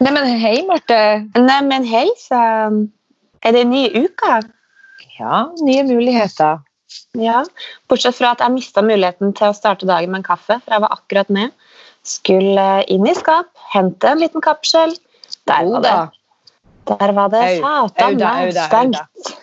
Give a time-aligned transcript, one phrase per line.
[0.00, 0.98] Nei, men hei, Marte.
[1.36, 2.40] Nei, men hei, så
[3.44, 4.38] er det en ny uke?
[5.18, 6.62] Ja, nye muligheter.
[7.20, 7.42] Ja,
[7.90, 10.84] bortsett fra at jeg mista muligheten til å starte dagen med en kaffe, for jeg
[10.86, 11.52] var akkurat ned.
[12.06, 14.96] Skulle inn i skap, hente en liten kapsel.
[15.50, 15.98] Der var det,
[16.88, 19.34] der var det satan meg stengt.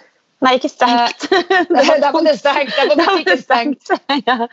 [0.41, 1.23] Nei, ikke stengt.
[1.73, 2.75] Der var det stengt!
[2.77, 3.89] Der var det stengt.
[4.27, 4.45] ja.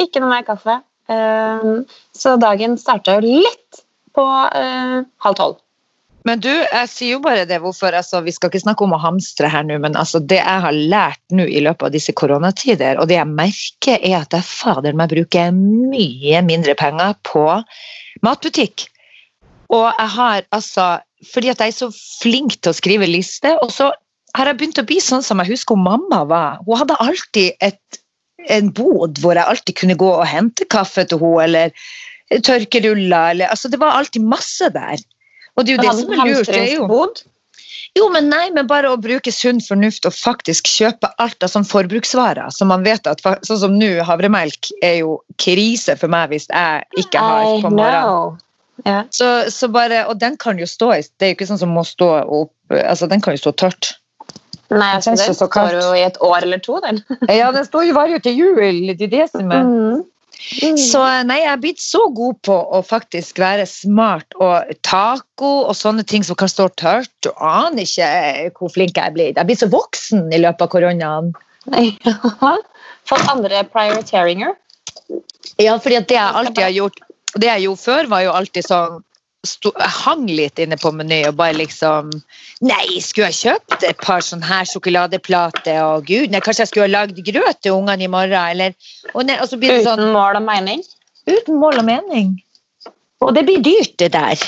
[0.00, 0.78] Ikke noe mer kaffe.
[1.12, 1.82] Um,
[2.16, 3.82] så dagen starta jo litt
[4.16, 5.62] på eh, halv tolv.
[6.26, 9.02] Men du, jeg sier jo bare det hvorfor altså, Vi skal ikke snakke om å
[9.02, 12.98] hamstre her nå, men altså, det jeg har lært nå i løpet av disse koronatider,
[12.98, 17.44] og det jeg merker, er at jeg fader meg bruker mye mindre penger på
[18.26, 18.88] matbutikk.
[19.74, 21.00] Og jeg har altså
[21.32, 23.88] Fordi at jeg er så flink til å skrive liste, og så
[24.36, 26.58] har jeg begynt å bli sånn som jeg husker mamma var.
[26.66, 28.00] Hun hadde alltid et,
[28.52, 31.86] en bod hvor jeg alltid kunne gå og hente kaffe til henne, eller
[32.30, 35.02] tørkeruller, eller altså Det var alltid masse der.
[35.56, 36.52] Og det er jo det som er lurt.
[36.52, 37.08] Det er jo,
[37.96, 41.64] jo, men nei, men bare å bruke sunn fornuft og faktisk kjøpe alt av sånn
[41.64, 42.50] forbruksvarer.
[42.52, 47.04] Så man vet at Sånn som nå, havremelk er jo krise for meg hvis jeg
[47.04, 48.42] ikke har på morgenen.
[48.84, 48.98] Ja.
[49.08, 51.80] Så, så bare, og den kan jo stå Det er jo ikke sånn som må
[51.88, 53.94] stå opp altså Den kan jo stå tørt.
[54.68, 57.00] Nei, altså, Den den står jo i et år eller to, den.
[57.30, 58.92] Ja, den står jo varer jo til jul.
[58.92, 60.04] Det er det som er Mm.
[60.36, 65.72] Så nei, jeg er blitt så god på å faktisk være smart og taco og
[65.76, 67.10] sånne ting som kan stå tørt.
[67.24, 69.34] Du aner ikke hvor flink jeg er blitt.
[69.34, 71.32] Jeg er blitt så voksen i løpet av koronaen.
[71.72, 72.52] Ja.
[73.08, 74.54] Fått andre prioriteringer.
[75.62, 76.96] Ja, fordi det jeg alltid har gjort
[77.36, 79.02] Det jeg gjorde før, var jo alltid sånn
[79.48, 82.10] sto, hang litt inne på Meny og bare liksom
[82.66, 85.80] Nei, skulle jeg kjøpt et par sånne her sjokoladeplater?
[85.84, 88.36] Og gud, nei, kanskje jeg skulle ha lagd grøt til ungene i morgen?
[88.56, 88.76] Eller,
[89.14, 90.84] og, nei, og så blir det sånn Uten mål og mening.
[91.28, 92.32] Uten mål og mening.
[93.24, 94.46] Og det blir dyrt, det der.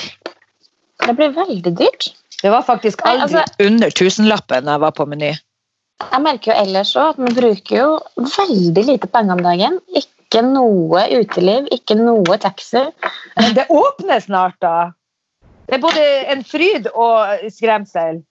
[1.05, 2.11] Det blir veldig dyrt.
[2.39, 5.33] Det var faktisk Nei, aldri altså- under tusenlappen da jeg var på Meny.
[5.99, 9.79] Jeg merker jo ellers òg at vi bruker jo veldig lite penger om dagen.
[9.91, 12.85] Ikke noe uteliv, ikke noe taxi.
[13.39, 14.91] Men det åpner snart, da.
[15.69, 18.23] Det er både en fryd og skremsel.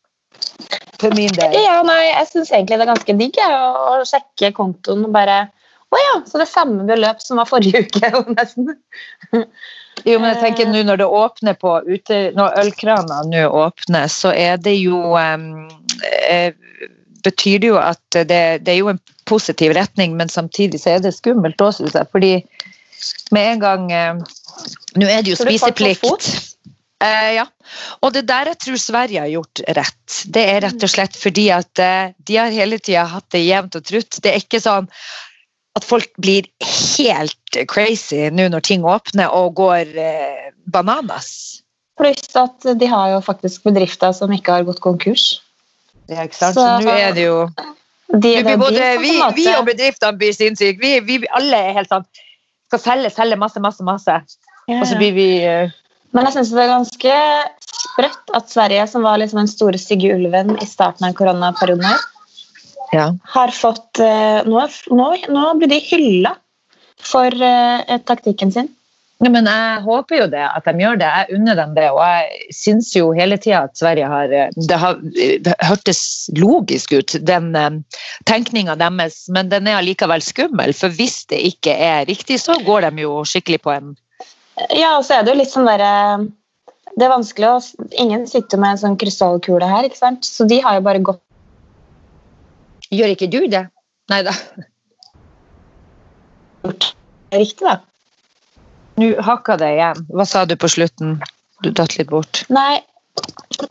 [0.99, 1.55] For min del.
[1.55, 5.45] Ja, nei, jeg syns egentlig det er ganske digg å, sjekke kontoen og bare
[5.89, 8.75] Å ja, så det er samme beløp som var forrige uke, nesten.
[10.05, 14.35] Jo, men jeg tenker nå når det åpner på ute, Når ølkranene nå åpner, så
[14.37, 15.47] er det jo um,
[17.27, 21.05] Betyr det jo at det, det er jo en positiv retning, men samtidig så er
[21.05, 22.11] det skummelt òg, syns jeg.
[22.13, 22.33] Fordi
[23.35, 24.39] med en gang eh,
[24.99, 26.59] Nå er det jo spiseplikt.
[27.05, 27.45] Eh, ja.
[28.03, 30.19] Og det der jeg tror Sverige har gjort rett.
[30.35, 33.79] Det er rett og slett fordi at eh, de har hele tida hatt det jevnt
[33.79, 34.19] og trutt.
[34.25, 34.89] Det er ikke sånn
[35.79, 41.63] at folk blir helt crazy nå når ting åpner og går eh, bananas.
[41.99, 45.37] Pluss at de har jo faktisk bedrifter som ikke har gått konkurs.
[46.09, 46.57] Ja, ikke sant?
[46.57, 47.43] Så, nå er det jo
[48.09, 50.81] De, er både, de vi, vi og bedriftene blir sinnssyke.
[50.81, 52.07] Vi, vi alle er helt sånn
[52.69, 54.17] skal selge, selge masse, masse, masse.
[54.69, 55.73] Ja, Og så blir vi uh,
[56.13, 57.15] Men jeg syns det er ganske
[57.69, 62.05] sprøtt at Sverige, som var liksom den store stygge ulven i starten av koronaperioden, her,
[62.97, 63.07] ja.
[63.35, 66.35] har fått uh, nå, nå, nå blir de hylla
[67.05, 68.71] for uh, taktikken sin.
[69.19, 71.07] Ja, men jeg håper jo det, at de gjør det.
[71.11, 71.89] Jeg unner dem det.
[71.91, 76.03] Og jeg syns jo hele tida at Sverige har eh, Det har det hørtes
[76.39, 77.81] logisk ut, den eh,
[78.31, 80.71] tenkninga deres, men den er allikevel skummel.
[80.77, 83.97] For hvis det ikke er riktig, så går de jo skikkelig på en
[84.71, 85.91] Ja, og så er det jo litt sånn derre
[86.95, 87.59] Det er vanskelig å
[88.03, 90.27] Ingen sitter med en sånn krystallkule her, ikke sant?
[90.27, 91.23] Så de har jo bare gått
[92.95, 93.67] Gjør ikke du det?
[94.09, 94.33] Nei da.
[97.35, 97.81] riktig, da.
[98.99, 100.05] Nå hakka det igjen.
[100.15, 101.19] Hva sa du på slutten?
[101.63, 102.45] Du datt litt bort.
[102.55, 102.81] Nei,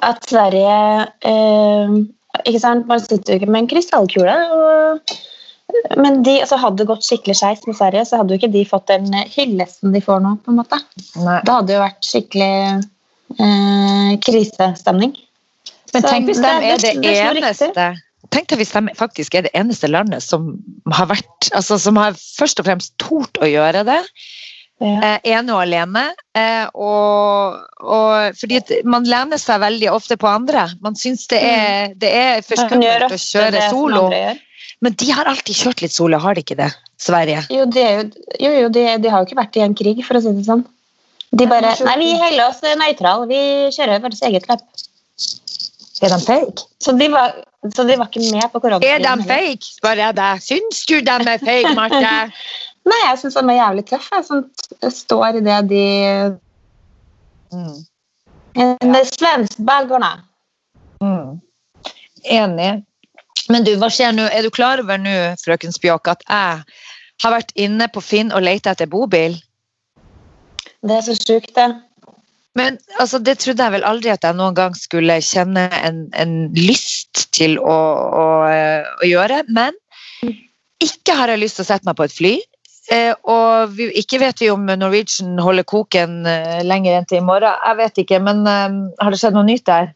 [0.03, 0.77] at Sverige
[1.27, 1.93] eh,
[2.45, 4.35] Ikke sant, man sitter jo ikke med en krystallkule.
[4.55, 5.13] Og,
[5.99, 8.65] men de, altså, hadde det gått skikkelig skeis med Sverige, så hadde jo ikke de
[8.67, 10.35] fått den hyllesten de får nå.
[10.43, 10.79] på en måte.
[11.19, 11.39] Nei.
[11.47, 12.51] Det hadde jo vært skikkelig
[13.39, 15.15] eh, krisestemning.
[15.95, 17.87] Men Så tenk hvis de er det det- det eneste
[18.33, 20.57] Tenk deg hvis de faktisk er det eneste landet som
[20.91, 24.01] har vært altså Som har først og fremst tort å gjøre det.
[24.77, 25.15] Ja.
[25.17, 26.03] eh, ene og alene.
[26.37, 30.67] Eh, og, og, fordi man lener seg veldig ofte på andre.
[30.85, 34.05] Man syns det er, det er for skummelt å kjøre solo.
[34.85, 36.69] Men de har alltid kjørt litt solo, har de ikke det?
[37.01, 37.43] Sverige.
[37.53, 38.09] Jo, de, er jo,
[38.43, 40.45] jo, jo de, de har jo ikke vært i en krig, for å si det
[40.45, 40.61] sånn.
[41.37, 43.25] De bare Nei, vi holder oss nøytrale.
[43.29, 43.41] Vi
[43.75, 44.63] kjører vårt eget løp.
[46.05, 46.67] Er de fake?
[46.83, 47.33] Så de var,
[47.73, 50.43] så de var ikke med på Er de fake, spør jeg deg.
[50.45, 52.13] Syns du de er fake, Marte?
[52.87, 55.85] Nei, jeg syns han er jævlig tøff, Jeg, som står i det de
[57.53, 57.85] Mm.
[58.53, 60.23] En svenskbaggerna.
[61.01, 61.39] Mm.
[62.23, 62.83] Enig.
[63.47, 64.27] Men du, hva skjer nå?
[64.27, 66.63] Er du klar over nå, frøken Spjåk, at jeg
[67.23, 69.37] har vært inne på Finn og leita etter bobil?
[70.83, 71.69] Det er så sjukt, det.
[72.57, 76.35] Men altså, det trodde jeg vel aldri at jeg noen gang skulle kjenne en, en
[76.57, 77.77] lyst til å,
[78.17, 78.27] å,
[78.97, 79.43] å, gjøre.
[79.53, 79.77] Men
[80.83, 82.33] ikke har jeg lyst til å sette meg på et fly.
[82.87, 87.25] Eh, og vi, ikke vet vi om Norwegian holder koken eh, lenger enn til i
[87.25, 87.51] morgen.
[87.65, 89.91] Jeg vet ikke, men eh, har det skjedd noe nytt der?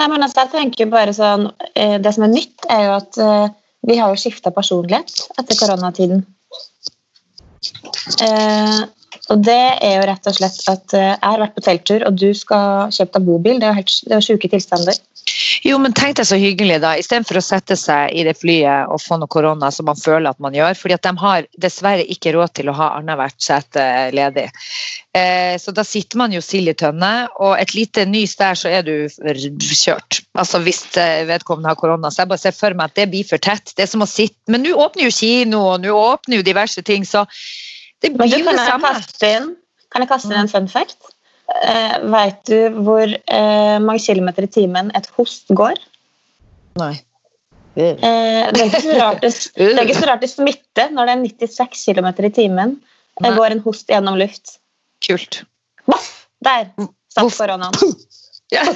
[0.00, 3.18] Nei, men altså, jeg tenker bare sånn, Det som er nytt, er jo at
[3.86, 6.24] vi har jo skifta personlighet etter koronatiden.
[9.14, 12.06] Eh, og det er jo rett og slett at eh, jeg har vært på telttur,
[12.08, 13.58] og du skal kjøpe deg bobil.
[13.60, 15.02] Det er jo helt, det er sjuke tilstander.
[15.64, 16.92] Jo, men tenk deg så hyggelig, da.
[17.00, 20.42] Istedenfor å sette seg i det flyet og få noe korona som man føler at
[20.42, 20.76] man gjør.
[20.76, 24.50] fordi at de har dessverre ikke råd til å ha annethvert sete ledig.
[25.16, 28.68] Eh, så da sitter man jo sild i tønne, og et lite nys der, så
[28.68, 30.20] er du kjørt.
[30.36, 32.12] Altså hvis eh, vedkommende har korona.
[32.12, 33.72] Så jeg bare ser for meg at det blir for tett.
[33.72, 36.82] Det er som å sitte Men nå åpner jo kino, og nå åpner jo diverse
[36.84, 37.24] ting, så
[38.04, 39.50] det blir du, kan det jeg kaste inn,
[39.92, 41.10] kan jeg kaste inn en fun fact?
[41.48, 45.80] Uh, Veit du hvor uh, mange kilometer i timen et host går?
[46.80, 46.94] Nei.
[47.74, 47.98] Uh.
[48.54, 51.86] det, er rart det, det er ikke så rart det smitter når det er 96
[51.90, 52.76] km i timen.
[53.22, 54.58] Det går en host gjennom luft.
[55.04, 55.42] Kult.
[55.90, 56.10] Voff!
[56.44, 56.70] Der
[57.14, 57.74] satt koronaen.
[58.52, 58.60] Ja.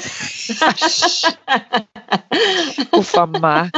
[2.99, 3.71] Uff a meg.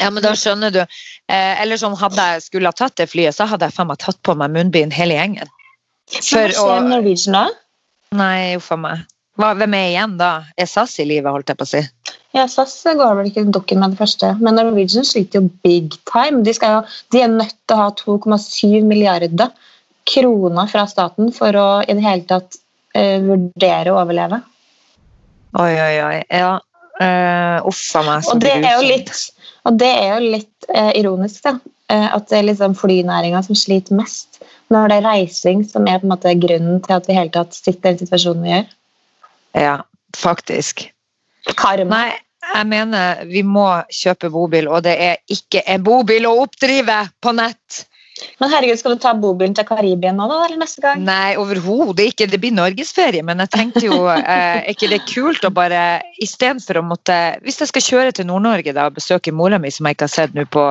[0.00, 0.80] Ja, men da skjønner du.
[0.82, 4.00] Eh, eller sånn, hadde jeg skulle ha tatt det flyet, så hadde jeg faen meg
[4.02, 5.50] tatt på meg munnbind hele gjengen.
[6.12, 7.44] Hva For skjer å- med Norwegian da?
[8.14, 9.04] Nei, uff a meg.
[9.40, 10.32] Hva, hvem er igjen da?
[10.60, 11.80] Er SAS i livet, holdt jeg på å si?
[12.34, 16.42] Ja, SAS går vel ikke dukken med det første, men Norwegian sliter jo big time.
[16.46, 16.82] De, skal jo,
[17.14, 19.50] de er nødt til å ha 2,7 milliarder
[20.06, 22.58] kroner fra staten for å i det hele tatt
[22.94, 24.42] uh, vurdere å overleve.
[25.54, 26.16] Oi, oi, oi.
[26.34, 26.58] Ja.
[27.00, 28.24] Uff meg.
[28.24, 29.14] så Og det er jo litt,
[29.66, 31.56] og det er jo litt uh, ironisk, da.
[31.92, 34.40] Uh, at det er liksom flynæringa som sliter mest.
[34.72, 37.56] Når det er reising som er på en måte grunnen til at vi hele tatt
[37.56, 38.68] sitter i den situasjonen vi gjør.
[39.60, 39.74] Ja,
[40.16, 40.86] faktisk.
[41.58, 41.98] Karma.
[41.98, 42.14] Nei,
[42.54, 47.34] jeg mener vi må kjøpe bobil, og det er ikke en bobil å oppdrive på
[47.36, 47.84] nett.
[48.38, 50.36] Men herregud, skal du ta bobilen til Karibien nå, da?
[50.46, 51.00] Eller neste gang?
[51.02, 52.28] Nei, overhodet ikke.
[52.30, 54.28] Det blir norgesferie, men jeg tenkte jo eh,
[54.60, 55.80] Er ikke det kult å bare
[56.22, 59.88] Istedenfor å måtte Hvis jeg skal kjøre til Nord-Norge da, og besøke mora mi, som
[59.88, 60.64] jeg ikke har sett nå på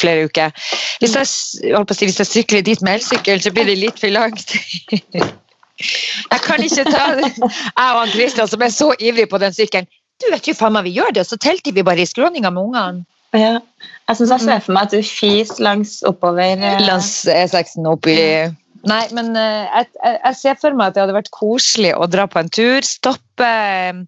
[0.00, 0.66] flere uker
[1.02, 1.30] Hvis jeg,
[1.76, 4.14] holdt på å si, hvis jeg sykler dit med elsykkel, så blir det litt for
[4.14, 4.56] langt.
[5.74, 7.30] Jeg kan ikke ta det.
[7.34, 9.90] Jeg og han Christian som er så ivrig på den sykkelen.
[10.22, 12.52] Du vet jo faen meg vi gjør det, og så telter vi bare i skråninga
[12.54, 13.13] med ungene.
[13.34, 13.58] Ja.
[14.08, 18.14] Jeg synes jeg ser for meg at du fis langs oppover eh, Langs E6-en oppi
[18.84, 22.26] Nei, men eh, jeg, jeg, ser for meg at det hadde vært koselig å dra
[22.28, 22.84] på en tur.
[22.84, 24.02] Stoppe eh,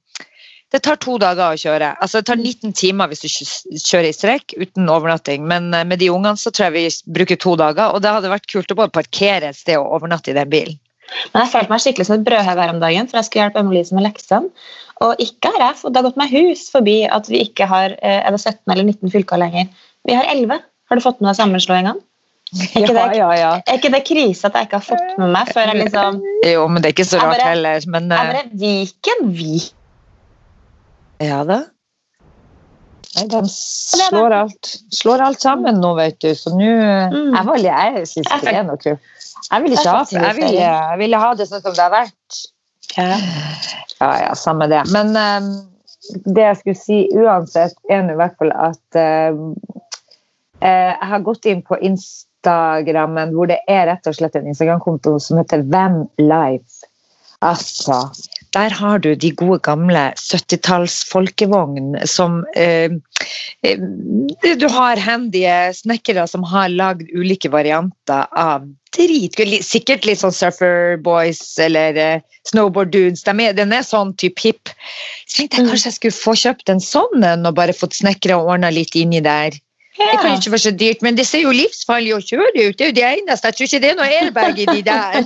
[0.74, 1.94] Det tar to dager å kjøre.
[2.04, 3.30] Altså Det tar 19 timer hvis du
[3.80, 5.46] kjører i strekk uten overnatting.
[5.48, 7.96] Men med de ungene så tror jeg vi bruker to dager.
[7.96, 10.76] Og det hadde vært kult å både parkere et sted og overnatte i den bilen.
[11.32, 13.62] Men jeg følte meg skikkelig som et brødhaug her om dagen, for jeg skulle hjelpe
[13.62, 14.50] Emily med leksene.
[15.04, 17.94] Og ikke har jeg fått det har gått meg hus forbi at vi ikke har
[18.00, 19.68] eh, er det 17 eller 19 fylker lenger.
[20.08, 20.60] Vi har 11.
[20.90, 21.96] Har du fått med deg sammenslåingene?
[22.56, 23.52] Er ikke, det, ja, ja.
[23.66, 26.66] er ikke det krise at jeg ikke har fått med meg før jeg liksom Jo,
[26.70, 27.88] men det er ikke så rart bare- heller.
[27.90, 29.56] Men Jeg eh, bare Viken, vi
[31.26, 31.64] Ja da.
[33.16, 36.30] Nei, de slår alt, slår alt sammen nå, vet du.
[36.36, 37.34] Så nå Mm.
[37.34, 39.00] Jeg, var, jeg syns Jeg det er noe kult.
[39.46, 41.94] Jeg vil ikke ha det, jeg ville, jeg ville ha det sånn som det har
[41.94, 42.44] vært.
[42.96, 43.18] ja.
[44.00, 44.82] Ja, ja, samme det.
[44.92, 45.52] Men um,
[46.28, 49.38] det jeg skulle si uansett, er nå i hvert fall at uh,
[50.60, 55.16] eh, jeg har gått inn på Instagrammen, hvor det er rett og slett en Instagram-konto
[55.22, 56.68] som heter Van Live.
[57.44, 58.06] Altså,
[58.56, 62.92] der har du de gode gamle 70-talls folkevogn som eh,
[63.60, 63.82] eh,
[64.56, 65.44] Du har handy
[65.76, 68.64] snekkere som har lagd ulike varianter av
[68.96, 69.36] drit.
[69.64, 73.22] Sikkert litt sånn Surfer Boys eller eh, Snowboard Dudes.
[73.26, 74.72] De er, den er sånn type hip.
[75.26, 75.70] Så tenkte jeg Mm.
[75.70, 78.94] kanskje jeg skulle få kjøpt en sånn en og bare fått snekra og ordna litt
[78.96, 79.56] inni der.
[79.96, 82.76] Det kan ikke være så dyrt, men det ser jo livsfarlig å kjøre ut.
[82.76, 83.48] Det er jo det eneste.
[83.48, 85.24] Jeg tror ikke det er noe airbag i de der.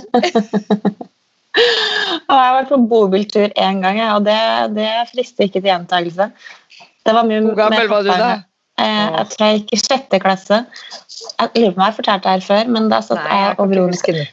[1.51, 4.37] Jeg har vært på bobiltur én gang, og det,
[4.77, 6.29] det frister ikke til gjentakelse.
[7.03, 8.29] Det var mye Hvor gammel var du da?
[8.81, 10.61] Eh, jeg tror jeg gikk i sjette klasse.
[11.21, 13.69] Jeg lurer på om jeg har fortalt det her før, men da satt jeg og
[13.71, 14.27] Veronica det.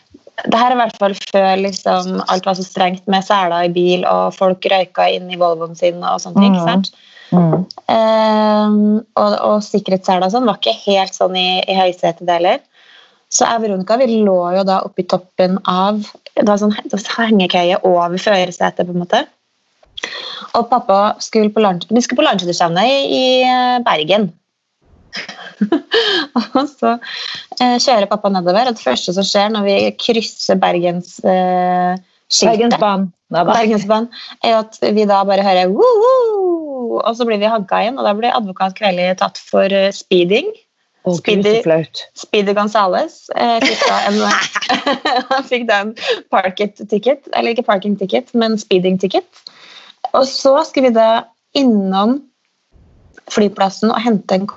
[0.54, 4.04] Her er i hvert fall før liksom, alt var så strengt med seler i bil,
[4.06, 6.38] og folk røyka inn i Volvoen sin og sånt.
[6.38, 6.68] ikke Mhm.
[6.68, 6.90] sant?
[7.28, 7.66] Mm.
[7.92, 8.76] Eh,
[9.20, 12.62] og, og sikkerhetssela og sånn var ikke helt sånn i, i høysetet heller.
[13.28, 15.98] Så jeg og Veronica vi lå jo da oppi toppen av
[16.38, 19.26] det var sånn hengekøye over førersetet, på en måte.
[20.56, 24.30] Og pappa skulle på lunsj, vi skulle på lunsjstevne i, i eh, Bergen.
[26.58, 26.94] og så
[27.58, 33.10] eh, kjører pappa nedover, og det første som skjer når vi krysser Bergens eh, Bergensbanen.
[33.32, 34.08] Bergensbanen,
[34.44, 38.06] er at vi da bare hører woo, woo, og så blir vi hanka inn, og
[38.06, 40.50] da blir advokat Kveli tatt for uh, speeding.
[41.08, 41.62] Oh, Speedy.
[42.18, 44.18] Speedy Gonzales eh, fikk da en,
[45.30, 45.92] han fikk da en
[46.32, 49.44] parking ticket, eller ikke parking-ticket, men speeding-ticket.
[50.16, 51.10] Og så skal vi da
[51.58, 52.18] innom
[53.28, 54.48] flyplassen og hente en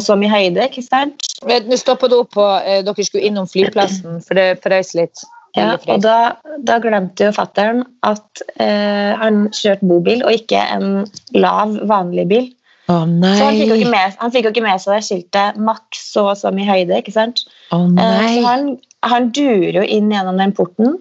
[0.00, 1.26] som i høyde, ikke sant?
[1.44, 5.20] Nå stoppa du opp på eh, dere skulle innom flyplassen, for det frøys litt.
[5.58, 11.02] Ja, og da, da glemte jo fattern at eh, han kjørte bobil og ikke en
[11.34, 12.46] lav, vanlig bil.
[12.90, 13.34] Nei.
[13.38, 16.24] Så han fikk, ikke med, han fikk jo ikke med seg det skiltet 'maks så
[16.32, 16.98] og så mye høyde'.
[17.02, 17.44] ikke sant?
[17.72, 18.34] Eh, nei.
[18.36, 18.70] så han,
[19.06, 20.98] han durer jo inn gjennom den porten.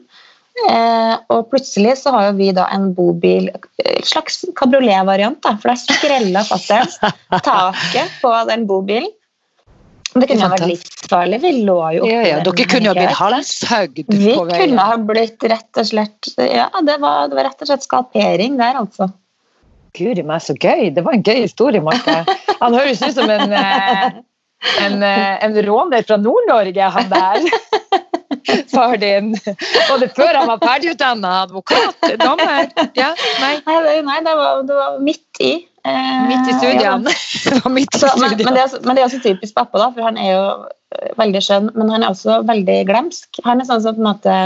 [0.67, 5.71] Eh, og plutselig så har jo vi da en bobil, en slags kabriolet-variant, da, for
[5.71, 6.89] der skrella fatter'n
[7.47, 9.13] taket på den bobilen.
[10.09, 11.37] Det kunne jo vært livsfarlig.
[11.43, 12.37] Vi lå jo oppi Ja, ja.
[12.43, 14.63] Dere kunne jo blitt halshøgd Vi på veien.
[14.63, 18.57] kunne ha blitt rett og slett Ja, det var, det var rett og slett skalpering
[18.57, 19.11] der, altså.
[19.97, 20.89] Guri meg, så gøy.
[20.95, 22.19] Det var en gøy historie, Marte.
[22.61, 24.19] Han høres ut som en, eh,
[24.85, 27.49] en, eh, en råner fra Nord-Norge, han der.
[28.71, 29.31] Far din.
[29.89, 32.69] Både før han var ferdigutdanna advokat, dommer.
[32.97, 33.09] Ja,
[33.41, 33.55] nei.
[33.65, 35.51] Nei, det, nei, det, var, det var midt i.
[35.85, 37.13] eh, Midt i studiene.
[37.49, 37.69] Ja.
[37.77, 40.07] midt i Så, men, men, det er, men det er også typisk pappa, da, for
[40.07, 40.43] han er jo
[40.95, 43.41] eh, veldig skjønn, men han er også veldig glemsk.
[43.45, 44.39] Han er sånn som på en måte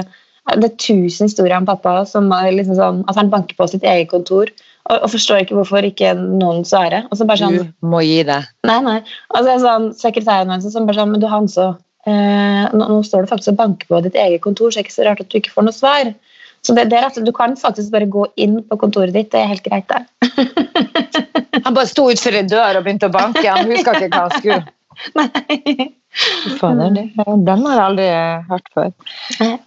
[0.59, 4.09] Det er tusen historier om pappa som liksom sånn, at han banker på sitt eget
[4.11, 4.51] kontor
[4.89, 7.07] og, og forstår ikke hvorfor ikke noen svarer.
[7.09, 8.41] Og så bare sånn, Du må gi det.
[8.67, 8.99] nei, nei.
[9.31, 11.69] Og så er sånn, sekretæren hennes som bare sånn Men du, Hanso,
[12.09, 14.89] eh, nå, nå står du faktisk og banker på ditt eget kontor, så er det
[14.89, 16.13] ikke så rart at du ikke får noe svar.
[16.63, 19.41] Så det, det er rett, Du kan faktisk bare gå inn på kontoret ditt, det
[19.41, 20.03] er helt greit, det.
[21.65, 23.43] Han bare sto utfor en dør og begynte å banke.
[23.47, 24.63] Han huska ikke hva han skulle.
[25.17, 25.93] Nei.
[26.59, 27.09] Fader, det-
[27.45, 28.07] Den har jeg aldri
[28.49, 28.91] hørt før.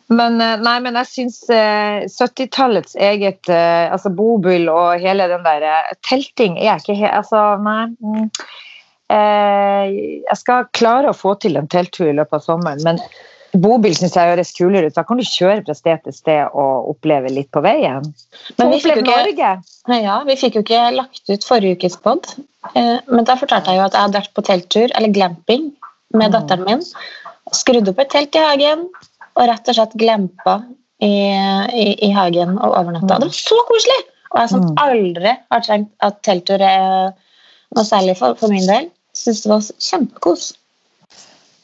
[0.09, 5.43] Men, eh, nei, men jeg syns eh, 70-tallets eget eh, altså bobil og hele den
[5.47, 7.87] der eh, Telting er ikke helt Altså, nei.
[8.00, 8.31] Mm,
[9.11, 9.87] eh,
[10.26, 13.00] jeg skal klare å få til en telttur i løpet av sommeren, men
[13.57, 14.95] bobil syns jeg høres kulere ut.
[14.97, 18.05] Da kan du kjøre fra sted til sted og oppleve litt på veien.
[18.59, 22.26] Men vi fikk ikke- Ja, Vi fikk jo ikke lagt ut forrige ukes pod,
[22.75, 25.73] eh, men da fortalte jeg jo at jeg hadde vært på telttur, eller glamping,
[26.15, 26.83] med datteren min.
[27.55, 28.87] Skrudd opp et telt i hagen
[29.37, 30.59] og rett og slett glempa
[31.03, 31.13] i,
[31.77, 33.17] i, i hagen og overnatta.
[33.19, 33.27] Mm.
[33.27, 33.99] Det var så koselig!
[34.35, 34.77] Og jeg som Mm.
[34.83, 37.13] aldri har trengt at telttur er
[37.77, 40.47] noe særlig for, for min del, syntes det var kjempekos.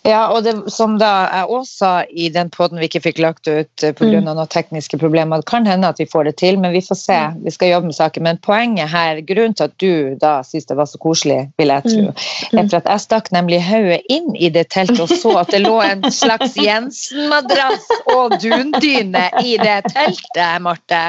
[0.02, 3.47] Ja, og det som da jeg også sa i den poden vi ikke fikk lagt
[3.47, 4.09] ut pga.
[4.23, 4.28] Mm.
[4.32, 6.99] av noen tekniske problemer, det kan hende at vi får det til, men vi får
[6.99, 7.18] se.
[7.32, 7.37] Mm.
[7.44, 8.26] Vi skal jobbe med saken.
[8.26, 11.87] Men poenget her, grunnen til at du da syntes det var så koselig, vil jeg
[11.87, 12.59] tro, Mm.
[12.59, 15.62] er for at jeg stakk nemlig hodet inn i det teltet og så at det
[15.62, 21.02] lå en slags Jensen-madrass og dundyne i det teltet, Marte.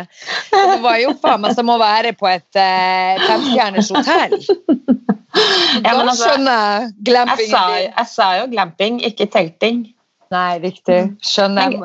[0.51, 4.38] Så det var jo faen meg som å være på et eh, femstjerners hotell.
[5.34, 7.92] Ja, men da altså, skjønner jeg Jeg glampingen din.
[7.98, 9.84] jeg sa jo glamping, ikke telting.
[10.34, 11.00] Nei, riktig.
[11.25, 11.78] Skjønner.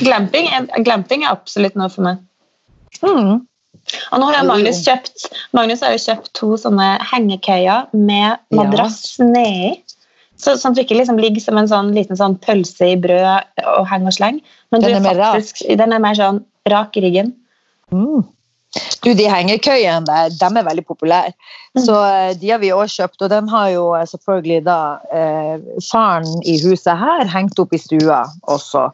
[0.00, 2.22] Glamping er, glamping er absolutt noe for meg.
[3.02, 3.44] Mm.
[4.12, 4.46] Og nå har.
[4.48, 9.76] Magnus kjøpt Magnus har jo kjøpt to sånne hengekøyer med madrass nedi.
[10.36, 13.62] Så, sånn at du ikke liksom ligger som en sånn liten sånn pølse i brød
[13.72, 14.42] og heng og sleng.
[14.72, 17.32] Men Den er faktisk, den er mer sånn rak i ryggen.
[17.94, 18.26] Mm.
[19.04, 21.34] Du, De hengekøyene der, de er veldig populære.
[21.76, 24.78] Så eh, De har vi også kjøpt, og den har jo eh, selvfølgelig da
[25.12, 28.86] eh, faren i huset her hengt opp i stua også.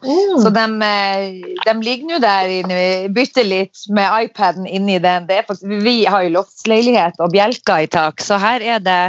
[0.43, 1.25] Så de, eh,
[1.63, 2.79] de ligger nå der inne,
[3.15, 5.27] bytter litt med iPaden inni den.
[5.29, 9.01] Det faktisk, vi har jo loftsleilighet og bjelker i tak, så her er det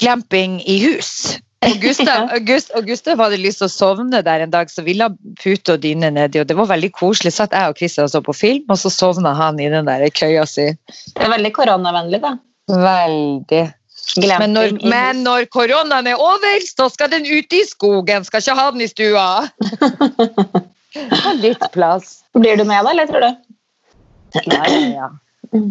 [0.00, 1.38] glamping i hus.
[1.66, 4.96] Og Gustav, August, og Gustav hadde lyst til å sovne der en dag, så vi
[4.98, 5.08] la
[5.42, 6.40] pute og dyne nedi.
[6.42, 7.34] og Det var veldig koselig.
[7.36, 10.06] Satt jeg og Christian og så på film, og så sovna han i den der
[10.14, 10.70] køya si.
[11.16, 12.36] Det er veldig koronavennlig, da.
[12.70, 13.64] Veldig.
[14.16, 18.24] Glemt Men når, men når koronaen er over, så skal den ut i skogen.
[18.26, 19.26] Skal ikke ha den i stua.
[21.44, 22.20] litt plass.
[22.38, 23.30] Blir du med, da, eller tror du?
[24.46, 25.10] Ja, ja.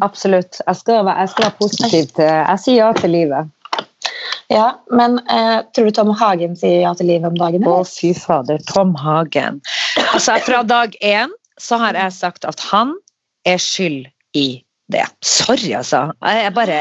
[0.02, 0.60] Absolutt.
[0.66, 3.52] Jeg skal, jeg skal være positiv til Jeg sier ja til livet.
[4.54, 7.66] Ja, men eh, tror du Tom Hagen sier ja til livet om dagen?
[7.66, 8.62] Å, fy fader.
[8.70, 9.62] Tom Hagen.
[10.12, 12.94] Altså, fra dag én så har jeg sagt at han
[13.48, 14.06] er skyld
[14.38, 14.48] i
[14.94, 15.06] det.
[15.26, 16.12] Sorry, altså.
[16.22, 16.78] Jeg, bare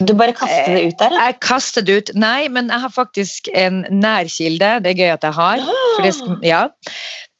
[0.00, 1.16] Du bare kaster det ut der?
[1.18, 2.12] Jeg kaster det ut.
[2.16, 4.78] Nei, men jeg har faktisk en nærkilde.
[4.84, 5.66] Det er gøy at jeg har.
[5.96, 6.62] For det ja.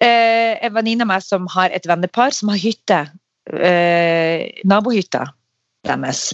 [0.05, 3.01] Eh, en venninne av meg som har et vennepar som har hytte.
[3.49, 5.25] Eh, nabohytta
[5.89, 6.29] deres.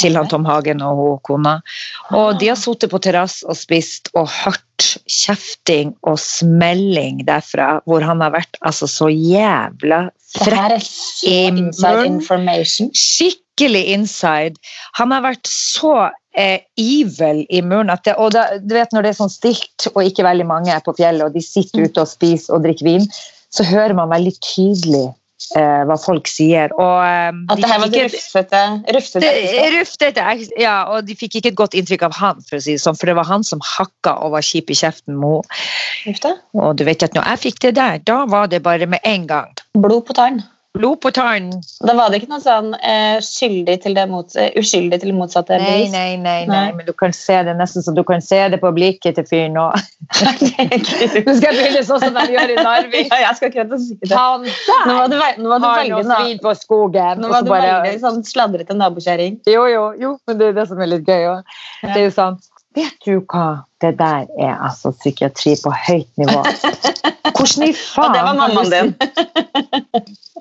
[0.00, 1.54] Til han Tom Hagen og hun kona.
[2.16, 4.62] Og de har sittet på terrass og spist og hørt
[5.08, 10.90] kjefting og smelling derfra, hvor han har vært altså så jævla frekk.
[11.24, 12.92] i inside munnen.
[12.92, 14.60] Skikkelig inside.
[15.00, 19.06] Han har vært så eh, evil i munnen at det, og da, du vet når
[19.06, 22.04] det er sånn stilt og ikke veldig mange er på fjellet og de sitter ute
[22.04, 23.08] og spiser og drikker vin,
[23.48, 25.06] så hører man veldig tydelig
[25.56, 26.72] eh, hva folk sier.
[26.76, 28.62] Og, eh, At de det her var det rufsete,
[28.96, 29.32] rufsete
[29.76, 30.20] ruftet,
[30.60, 32.98] ja, og de fikk ikke et godt inntrykk av han, for å si det sånn,
[32.98, 35.46] for det var han som hakka og var kjip i kjeften med
[36.04, 36.36] henne.
[36.56, 39.26] Og du vet at når jeg fikk det der, da var det bare med en
[39.30, 39.56] gang.
[39.76, 40.44] Blod på tann.
[40.76, 41.48] Blod på tann.
[41.86, 45.16] Da var det ikke noe sånn eh, skyldig til det mot, uh, uskyldig til det
[45.16, 45.92] motsatte Nei, bevis.
[45.94, 46.72] nei, nei, nei, Nei.
[46.76, 49.56] men du kan se det nesten så du kan se det på blikket til fyren
[49.56, 49.66] nå.
[51.26, 53.08] Du skal begynne sånn som de gjør i Narvik.
[53.10, 54.12] Ja, jeg skal ikke rett og si det.
[54.16, 57.22] Han Nå var der du, nå var du har veldig, noe svin på skogen.
[57.24, 59.40] nå var du bare- veldig sånn sladrete nabokjerring.
[59.48, 61.56] Jo, jo, jo, men det er det som er litt gøy òg.
[61.86, 62.38] Det er jo sånn
[62.76, 63.62] Vet du hva?
[63.80, 66.42] Det der er altså psykiatri på høyt nivå.
[67.36, 68.90] Hvordan i faen Og det var mammaen din.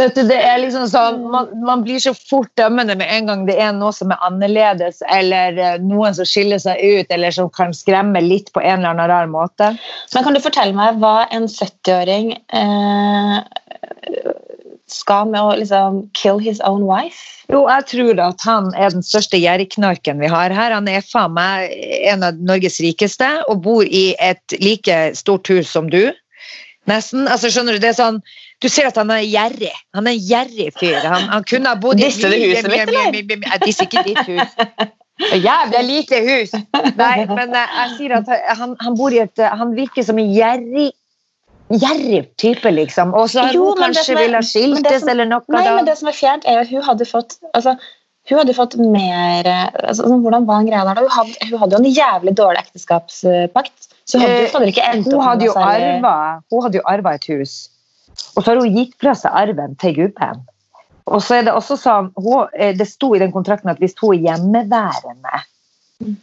[0.00, 3.56] du, det er liksom sånn, man, man blir så fort dømmende med en gang det
[3.60, 7.74] er noe som er annerledes, eller eh, noen som skiller seg ut, eller som kan
[7.76, 9.72] skremme litt på en eller annen rar måte.
[10.14, 13.36] Men kan du fortelle meg hva en 70-åring eh,
[14.90, 17.44] skal med å liksom kill his own wife?
[17.50, 20.74] Jo, jeg tror at han er den største gjerrigknarken vi har her.
[20.74, 21.72] Han er faen meg
[22.10, 26.12] en av Norges rikeste og bor i et like stort hus som du.
[26.90, 27.26] Nesten.
[27.28, 28.22] Altså, skjønner Du det er sånn,
[28.60, 29.72] du ser at han er gjerrig.
[29.96, 30.98] Han er en gjerrig fyr.
[31.00, 33.14] Han, han kunne ha bodd i Disser du huset mitt, eller?
[33.16, 34.56] Jeg disser ikke ditt hus.
[35.48, 36.52] Jævlig lite hus!
[36.96, 40.16] Nei, men eh, jeg sier at han, han bor i et eh, Han virker som
[40.20, 40.86] en gjerrig
[41.70, 43.12] Gjerrig type, liksom.
[43.14, 45.44] Og så Jo, hun kanskje er- ville skiltes som- eller noe.
[45.54, 45.74] Nei, da.
[45.76, 47.76] men det som er fjernt, er at hun hadde fått altså,
[48.30, 51.02] hun hadde fått mer eh, altså, sånn, Hvordan var den greia der?
[51.04, 53.90] Hun hadde, hun hadde jo en jævlig dårlig ekteskapspakt.
[54.04, 56.16] Så hun hadde, jo fader ikke endt opp med hadde jo arva,
[56.50, 57.54] hun hadde jo arva et hus.
[58.36, 60.42] Og så har hun gitt fra seg arven til gubben.
[61.10, 63.96] Og så er det også sånn, hun, eh, det sto i den kontrakten at hvis
[64.00, 65.42] hun er hjemmeværende,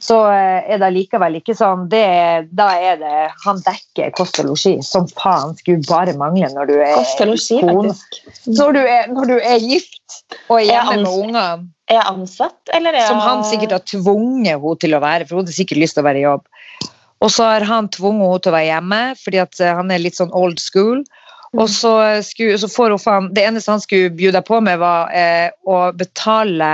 [0.01, 4.49] så eh, er det likevel ikke sånn det, Da er det han dekker kost og
[4.49, 4.77] losji.
[4.85, 8.17] Som faen skulle bare mangle når du er Kost og losji, faktisk.
[8.57, 11.45] Når du er, når du er gift og er hjemme med ungene.
[11.87, 15.27] Er jeg ansatt, eller er jeg Som han sikkert har tvunget henne til å være,
[15.27, 16.49] for hun hadde sikkert lyst til å være i jobb.
[17.23, 20.17] Og så har han tvunget henne til å være hjemme, fordi eh, han er litt
[20.17, 21.05] sånn old school.
[21.55, 21.93] Og så,
[22.27, 25.87] skulle, så får hun faen Det eneste han skulle bjuda på med, var eh, å
[25.95, 26.71] betale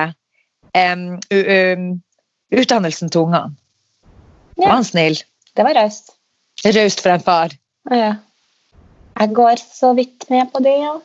[0.73, 1.99] um,
[2.53, 3.53] utdannelsen til ungene.
[4.57, 4.67] Ja.
[4.67, 5.21] Var han snill?
[5.53, 6.15] Det var raust.
[6.65, 7.53] Raust for en far.
[7.91, 8.15] Ja.
[9.19, 10.95] Jeg går så vidt med på det, ja.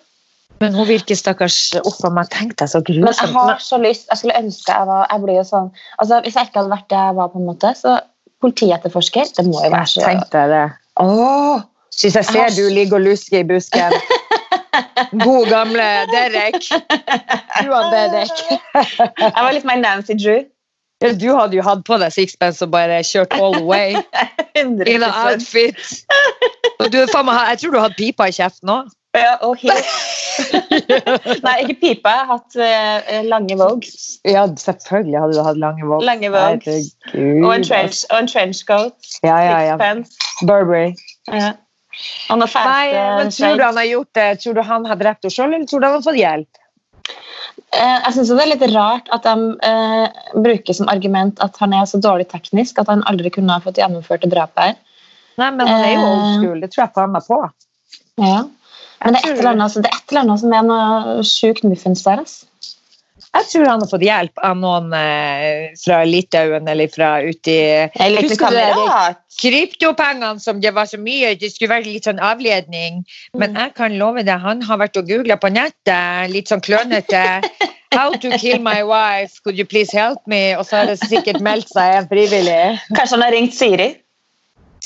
[0.58, 3.34] Men hun virker stakkars Uff a meg, tenk deg så Men jeg grusomt.
[3.36, 5.68] har så lyst Jeg skulle ønske jeg var Jeg blir jo sånn
[6.02, 7.92] altså Hvis jeg ikke hadde vært det jeg var, på en måte, så
[8.42, 10.64] politietterforsker Det må jo være så Tenk deg det.
[11.04, 11.62] Åh!
[12.02, 13.94] Hvis jeg ser du ligger og lusker i busken
[15.24, 16.62] God gamle Derek.
[17.64, 18.38] Johan Derek.
[19.18, 20.44] Jeg var litt mer Nancy Drew.
[21.02, 23.96] Ja, Du hadde jo hatt på deg sixpence og bare kjørt all the way.
[24.58, 25.78] 100 In an outfit.
[26.80, 28.94] Og du, faen jeg tror du hadde pipa i kjeften òg.
[29.16, 29.86] Ja, og helt
[31.46, 32.10] Nei, ikke pipa.
[32.12, 34.18] Jeg har hatt uh, lange vogues.
[34.26, 36.06] Ja, selvfølgelig hadde du hatt lange vogues.
[36.06, 36.90] Lange vogues.
[37.14, 39.14] Og en trench, og en trenchcoat.
[39.22, 39.94] Ja, ja, ja.
[40.46, 40.92] Burberry.
[41.32, 41.54] Ja.
[42.30, 42.68] Og noe fælt.
[42.70, 44.28] Nei, men tror du han har gjort det?
[44.42, 46.60] Tror du han har drept henne sjøl, eller tror du han har fått hjelp?
[47.72, 51.72] Eh, Jeg synes det er litt rart at de eh, bruker som argument at han
[51.76, 54.76] er så dårlig teknisk at han aldri kunne ha fått gjennomført det drapet her.
[55.38, 56.36] Nei, men han er jo old Eh.
[56.38, 56.60] school.
[56.60, 57.40] Det tror jeg faen meg på.
[58.18, 58.38] Ja.
[59.04, 62.24] Men det er, annet, det er et eller annet som er noe sjukt muffens der.
[62.24, 62.47] Altså.
[63.36, 68.12] Jeg tror han har fått hjelp av noen eh, fra Litauen eller fra uti Jeg
[68.14, 69.20] liker Husker kamerat.
[69.38, 73.02] kryptopengene som det var så mye, det skulle være litt sånn avledning.
[73.38, 77.42] Men jeg kan love deg, han har vært og googla på nettet, litt sånn klønete.
[77.94, 80.56] How to kill my wife, could you please help me?
[80.56, 82.60] Og så har det sikkert meldt seg en frivillig.
[82.96, 83.92] Kanskje han har ringt Siri?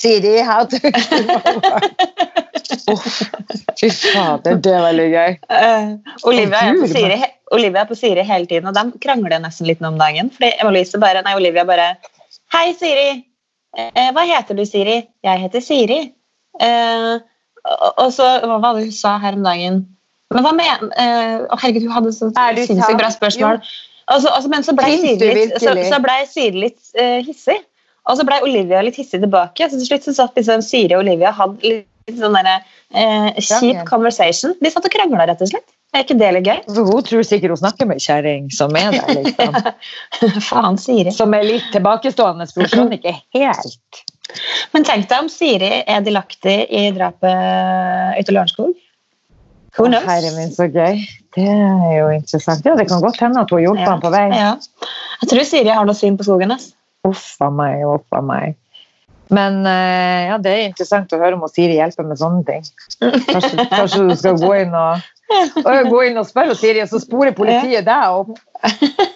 [0.02, 0.92] Siri, how to my
[3.78, 5.36] Fy fader, det er veldig gøy.
[5.50, 5.92] Uh,
[6.28, 7.18] Olivia, er på Siri,
[7.54, 10.30] Olivia er på Siri hele tiden, og de krangler nesten litt nå om dagen.
[10.34, 11.92] Fordi Emelise bare, nei, Olivia bare
[12.52, 13.22] Hei, Siri.
[13.78, 14.98] Eh, hva heter du, Siri?
[15.24, 16.00] Jeg heter Siri.
[16.60, 17.14] Eh,
[17.62, 19.80] og, og så Hva var det hun sa her om dagen?
[20.32, 23.62] Men hva mener eh, oh, herregud, hun hadde så sinnssykt bra spørsmål.
[24.12, 27.62] Altså, altså, men så ble Siri litt, så, så ble Siri litt uh, hissig.
[28.10, 29.68] Og så ble Olivia litt hissig tilbake.
[29.70, 32.56] Så til slutt så satt liksom Siri og Olivia hadde litt sånn derre
[32.90, 34.56] eh, kjip conversation.
[34.62, 35.68] De satt og krangla, rett og slett.
[35.92, 36.60] Er ikke det litt gøy?
[36.72, 39.58] Hun tror sikkert hun snakker med ei kjerring som er der, liksom.
[40.48, 41.12] Faen, Siri.
[41.12, 44.00] Som er litt tilbakestående, for hun skjønner ikke helt.
[44.72, 48.72] Men tenk deg om Siri er delaktig i drapet ute i Lørenskog.
[49.76, 50.04] Who knows?
[50.08, 50.98] Herre min, så gøy.
[51.36, 52.64] Det er jo interessant.
[52.66, 53.90] Ja, det kan godt hende at hun har hjulpet Ja.
[53.92, 54.24] ham på vei.
[54.32, 54.50] Ja.
[55.22, 56.52] Jeg tror Siri har noe syn på skogen.
[56.56, 56.72] ass.
[57.08, 58.58] Uff a meg, uff a meg.
[59.32, 62.66] Men eh, ja, det er interessant å høre om Siri hjelper med sånne ting.
[63.00, 65.06] Kanskje, kanskje du skal gå inn og,
[65.88, 68.36] gå inn og spørre Siri, og så sporer politiet deg opp.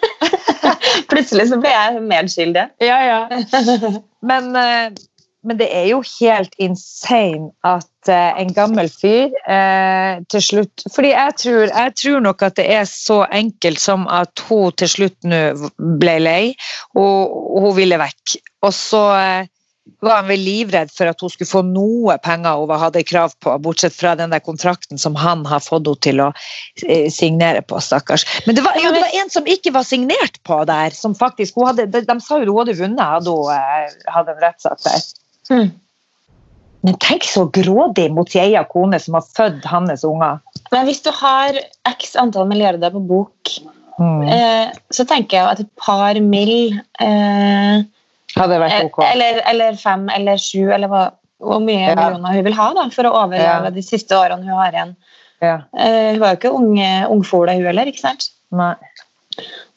[1.11, 2.65] Plutselig så ble jeg medskyldig.
[2.83, 3.19] Ja, ja.
[4.25, 4.89] Men, eh,
[5.45, 11.35] men det er jo helt insane at en gammel fyr eh, til slutt Fordi jeg
[11.41, 15.41] tror, jeg tror nok at det er så enkelt som at hun til slutt nå
[16.01, 16.41] ble lei,
[16.95, 18.37] og, og hun ville vekk.
[18.65, 19.53] Og så eh,
[20.03, 23.53] var han vel livredd for at hun skulle få noe penger hun hadde krav på,
[23.63, 26.29] bortsett fra den der kontrakten som han har fått henne til å
[26.85, 28.25] eh, signere på, stakkars.
[28.45, 31.57] Men det var, jo, det var en som ikke var signert på der, som faktisk
[31.57, 34.83] hun hadde, de, de sa jo hun hadde vunnet, hadde hun eh, hadde en rettssak
[34.85, 35.11] der.
[35.47, 35.69] Hmm.
[36.87, 40.37] Men tenk så grådig mot sin egen kone som har født hans unger.
[40.71, 41.57] Men hvis du har
[41.89, 43.57] x antall milliarder på bok,
[43.97, 44.27] Mm.
[44.29, 46.77] eh, så tenker jeg at et par mill.
[47.01, 47.81] Eh,
[48.37, 48.99] Hadde vært ok.
[49.03, 51.95] eller, eller fem eller sju, eller hva, hvor mye Ja.
[51.95, 53.69] millioner hun vil ha da, for å overleve Ja.
[53.71, 54.95] de siste årene hun har igjen.
[55.41, 55.55] Ja.
[55.75, 57.85] Eh, hun var jo ikke unge, ungfole, hun heller.
[57.89, 58.29] ikke sant?
[58.51, 58.75] Nei.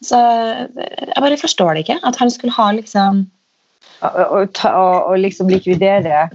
[0.05, 1.99] Så eh, jeg bare forstår det ikke.
[2.05, 3.27] At han skulle ha liksom
[4.03, 6.31] og liksom likvidere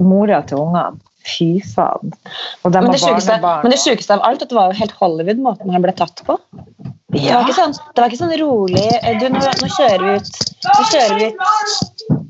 [0.00, 1.00] mora til ungene.
[1.22, 2.10] Fy faen.
[2.66, 4.96] Og de men det, sykeste, men det sjukeste av alt, at det var jo helt
[4.98, 6.34] Hollywood måten han ble tatt på.
[7.12, 10.14] Det var ikke sånn, det var ikke sånn rolig eh, du, nå, nå kjører vi
[10.16, 10.30] ut
[10.64, 12.22] Nå kjører vi ut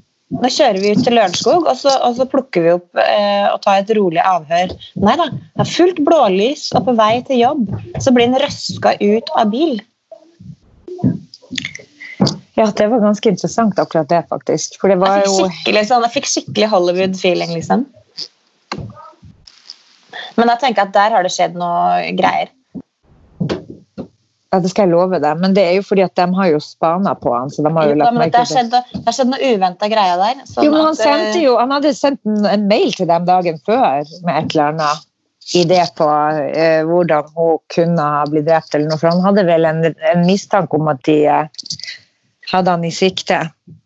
[0.43, 3.83] nå kjører vi ut til Lørenskog, og og så plukker vi opp eh, og tar
[3.83, 4.73] et rolig avhør.
[5.05, 5.29] Nei da.
[5.29, 7.69] Det er fullt blålys, og på vei til jobb
[8.01, 9.77] så blir han røska ut av bil.
[12.55, 14.77] Ja, det var ganske interessant akkurat det, faktisk.
[14.81, 17.87] For det var jo sånn, jeg fikk skikkelig Hollywood-feeling, liksom.
[20.37, 22.53] Men jeg tenker at der har det skjedd noe greier.
[24.53, 26.59] Ja, det skal jeg love deg, men det er jo fordi at de har jo
[26.61, 28.75] spana på han, så de har jo Ja, lagt men det har skjedd,
[29.09, 30.43] skjedd noe uventa greier der.
[30.51, 33.25] sånn Jo, men han eh, sendte jo Han hadde sendt en, en mail til dem
[33.25, 35.09] dagen før med et eller annet
[35.57, 36.07] idé på
[36.53, 39.81] eh, hvordan hun kunne ha blitt drept, eller noe, for han hadde vel en,
[40.13, 41.73] en mistanke om at de eh,
[42.53, 43.39] hadde han i sikte.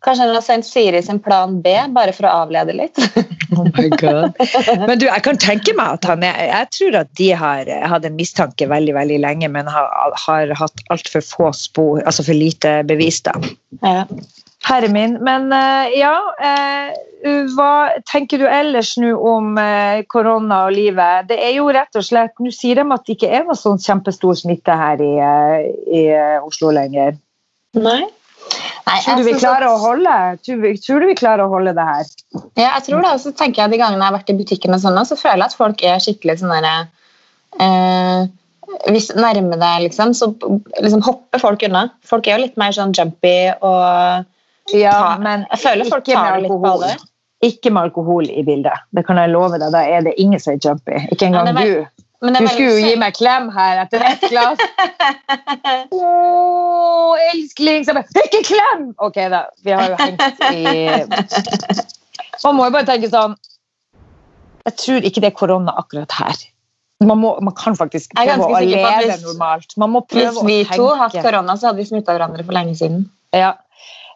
[0.03, 2.99] Kanskje han har sendt Siri sin plan B, bare for å avlede litt.
[3.57, 4.35] Oh my God.
[4.83, 7.85] Men du, jeg kan tenke meg at han er Jeg tror at de har eh,
[7.87, 9.87] hatt en mistanke veldig veldig lenge, men har,
[10.25, 13.21] har hatt altfor få spor, altså for lite bevis.
[13.23, 13.33] da.
[13.79, 14.03] Ja.
[14.67, 15.15] Herre min.
[15.23, 16.11] Men eh, ja,
[16.43, 17.71] eh, hva
[18.11, 19.55] tenker du ellers nå om
[20.11, 21.31] korona og livet?
[21.31, 23.79] Det er jo rett og slett, Nå sier de at det ikke er noe sånn
[23.79, 25.15] kjempestor smitte her i,
[25.87, 26.05] i
[26.43, 27.15] Oslo lenger.
[27.79, 28.03] Nei.
[28.87, 30.13] Nei, Tror du vi klarer å holde,
[30.45, 32.11] tror, tror du vi klarer å holde det her?
[32.55, 33.11] Ja, jeg tror det.
[33.17, 35.43] Og så tenker jeg De gangene jeg har vært i butikken, og sånn, så føler
[35.43, 36.73] jeg at folk er skikkelig sånn derre
[37.65, 38.29] eh,
[38.93, 40.31] Hvis du nærmer deg, liksom, så
[40.79, 41.87] liksom hopper folk unna.
[42.07, 44.25] Folk er jo litt mer sånn jumpy og
[44.75, 47.05] Ja, men jeg føler folk tar med det litt på alvor.
[47.45, 48.87] Ikke med alkohol i bildet.
[48.95, 49.69] Det kan jeg love deg.
[49.75, 51.03] Da er det ingen som er jumpy.
[51.13, 52.06] Ikke engang er du.
[52.17, 54.61] Du skulle jo gi meg klem her etter ett glass.
[55.93, 56.07] Å,
[57.27, 57.85] elskling!
[57.85, 58.87] Så jeg bare, Ikke klem!
[59.05, 59.43] Ok, da.
[59.65, 60.55] Vi har jo hengt i
[62.45, 63.35] Man må jo bare tenke sånn
[64.65, 66.41] Jeg tror ikke det er korona akkurat her.
[67.05, 69.77] Man, må, man kan faktisk prøve å leve normalt.
[69.77, 72.57] Man må prøve Hvis vi to hadde hatt korona, så hadde vi smitta hverandre for
[72.57, 73.05] lenge siden.
[73.35, 73.53] Ja.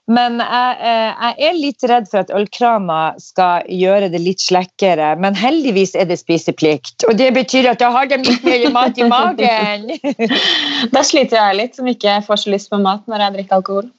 [0.09, 5.13] Men jeg, eh, jeg er litt redd for at ølkrana skal gjøre det litt slekkere.
[5.21, 7.05] Men heldigvis er det spiseplikt.
[7.07, 9.87] Og det betyr at da har de litt mer mat i magen.
[10.95, 13.91] Da sliter jeg litt, som ikke får så lyst på mat når jeg drikker alkohol.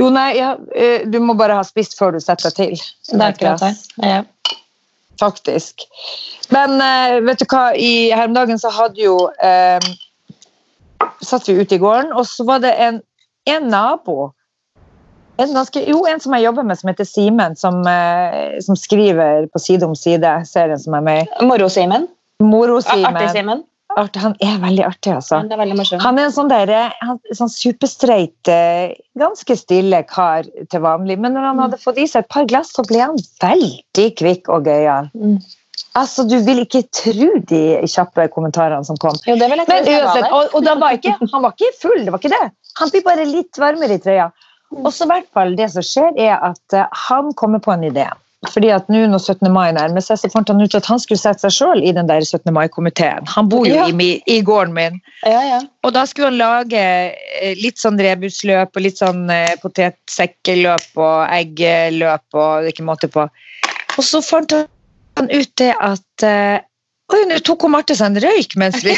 [0.00, 2.84] Jo, nei, ja, eh, du må bare ha spist før du setter deg til.
[3.12, 3.74] Det er akkurat det.
[4.00, 4.22] Ja.
[5.20, 5.84] Faktisk.
[6.54, 9.92] Men eh, vet du hva, i her om dagen så hadde jo eh,
[11.22, 13.00] Satt vi ute i gården, og så var det en,
[13.46, 14.32] en nabo
[15.40, 19.48] en ganske, jo, en som jeg jobber med, som heter Simen, som, eh, som skriver
[19.50, 21.32] på Side om side, serien som er med.
[21.40, 22.06] Moro-Simen.
[22.42, 23.64] Moro-Simen.
[23.96, 25.40] Art- Han er veldig artig, altså.
[25.42, 26.00] Er veldig.
[26.00, 31.18] Han er en sånn, der, han, sånn superstreit, eh, ganske stille kar til vanlig.
[31.18, 34.48] Men når han hadde fått i seg et par glass, så ble han veldig kvikk
[34.48, 35.10] og gøyal.
[35.12, 35.36] Mm.
[35.96, 39.16] Altså, Du vil ikke tro de kjappe kommentarene som kom.
[39.26, 39.36] Jo.
[39.36, 42.50] Men uansett, og, og var ikke, Han var ikke full, det var ikke det.
[42.80, 44.30] Han blir bare litt varmere i trøya.
[44.72, 44.84] Mm.
[44.86, 47.84] Og så i hvert fall det som skjer, er at eh, han kommer på en
[47.90, 48.08] idé.
[48.50, 49.46] Fordi at nå når 17.
[49.54, 52.08] mai nærmer seg, så fant han ut at han skulle sette seg sjøl i den
[52.08, 52.50] der 17.
[52.56, 53.28] mai-komiteen.
[53.36, 53.84] Han bor jo Ja.
[53.86, 54.98] i, i gården min.
[55.22, 55.60] Ja, ja.
[55.86, 61.30] Og da skulle han lage eh, litt sånn rebusløp og litt sånn eh, potetsekkeløp og
[61.38, 63.28] eggeløp og det er ikke måte på.
[63.94, 66.58] Og så fant han ut det at eh,
[67.12, 68.94] Oi, nå tok hun Marte seg en røyk mens vi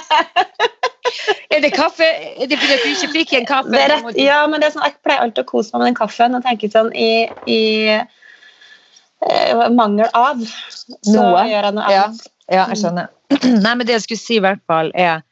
[1.54, 2.06] Er det kaffe?
[2.06, 3.72] Er det fordi du ikke fikk en kaffe?
[3.74, 5.90] Det er rett, ja, men det er sånn, Jeg pleier alltid å kose meg med
[5.90, 7.10] den kaffen og tenke sånn i,
[7.50, 10.44] i eh, mangel av.
[10.44, 11.46] Så Noe.
[11.50, 12.30] gjør jeg noe annet.
[12.50, 13.10] Ja, jeg skjønner.
[13.64, 15.22] Nei, men det jeg skulle si i hvert fall, er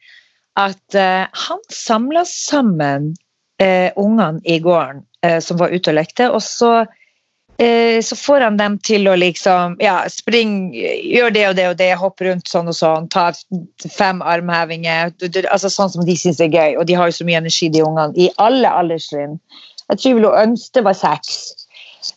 [0.59, 3.13] at eh, han samla sammen
[3.63, 6.73] eh, ungene i gården eh, som var ute og lekte, og så
[7.59, 10.71] så får han dem til å liksom ja, springe,
[11.03, 13.33] gjør det og det og det, hoppe rundt sånn og sånn, ta
[13.97, 15.11] fem armhevinger,
[15.51, 17.83] altså sånn som de syns er gøy, og de har jo så mye energi, de
[17.83, 19.41] ungene, i alle alderstrinn.
[19.89, 21.41] Jeg tror vel hun det var seks.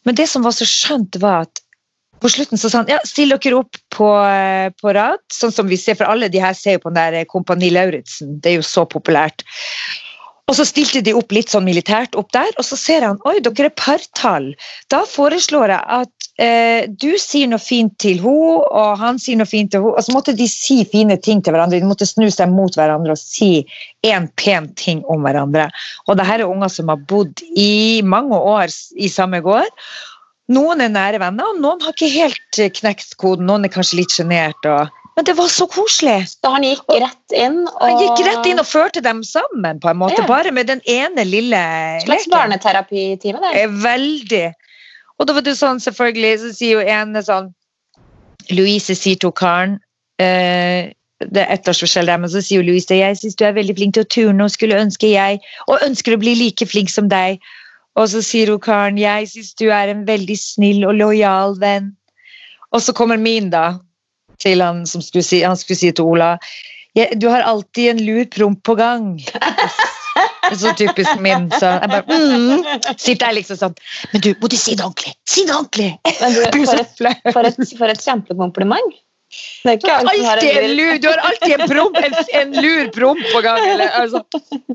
[0.06, 1.62] Men det som var så skjønt, var at
[2.22, 5.70] på slutten så sa han ja, still dere opp på, eh, på rad, sånn som
[5.70, 8.54] vi ser, for alle de her ser jo på den der eh, Kompani Lauritzen, det
[8.54, 9.42] er jo så populært.
[10.52, 13.38] Og så stilte de opp litt sånn militært opp der, og så ser han oi,
[13.40, 14.50] dere er partall.
[14.92, 19.48] Da foreslår jeg at eh, du sier noe fint til henne, og han sier noe
[19.48, 19.96] fint til henne.
[19.96, 23.16] Og så måtte de si fine ting til hverandre, de måtte snu seg mot hverandre
[23.16, 23.64] og si
[24.12, 25.70] en pen ting om hverandre.
[26.12, 29.72] Og det her er unger som har bodd i mange år i samme gård.
[30.52, 33.48] Noen er nære venner, og noen har ikke helt eh, knekt koden.
[33.48, 34.68] Noen er kanskje litt sjenert.
[34.68, 36.28] og- Men det var så koselig!
[36.32, 39.92] Så han gikk rett inn og Han gikk rett inn og førte dem sammen, på
[39.92, 40.28] en måte, Ja.
[40.28, 41.60] bare med den ene lille
[42.06, 43.42] slags barneterapitime.
[43.44, 43.52] Det.
[43.64, 44.54] Eh, Veldig.
[45.20, 47.52] Og da var det sånn, selvfølgelig, så sier jo ene sånn
[48.50, 49.80] Louise sier til Karen
[50.18, 50.90] eh,
[51.22, 53.76] Det er ettårsforskjell års forskjell der, men så sier Louise jeg syns du er veldig
[53.78, 57.12] flink til å turne og skulle ønske jeg Og ønsker å bli like flink som
[57.12, 57.38] deg.
[58.00, 61.92] Og så sier hun Karen jeg syns du er en veldig snill og lojal venn.
[62.72, 63.78] Og så kommer min, da,
[64.42, 66.36] til han som skulle si, han skulle si til Ola
[66.98, 69.14] «Jeg- Du har alltid en lur promp på gang.
[70.52, 71.50] Så typisk min.
[71.52, 72.66] Så jeg bare mm.
[72.98, 73.78] Sitter der liksom sånn
[74.12, 75.14] Men du, må du si det ordentlig?
[75.30, 75.92] Si det ordentlig!
[76.52, 76.92] Du, for, et,
[77.32, 79.00] for, et, for et kjempekompliment.
[79.64, 83.22] Det er alle har en lur, du har alltid en, prom, en, en lur promp
[83.32, 83.62] på gang.
[83.64, 84.24] Eller, altså.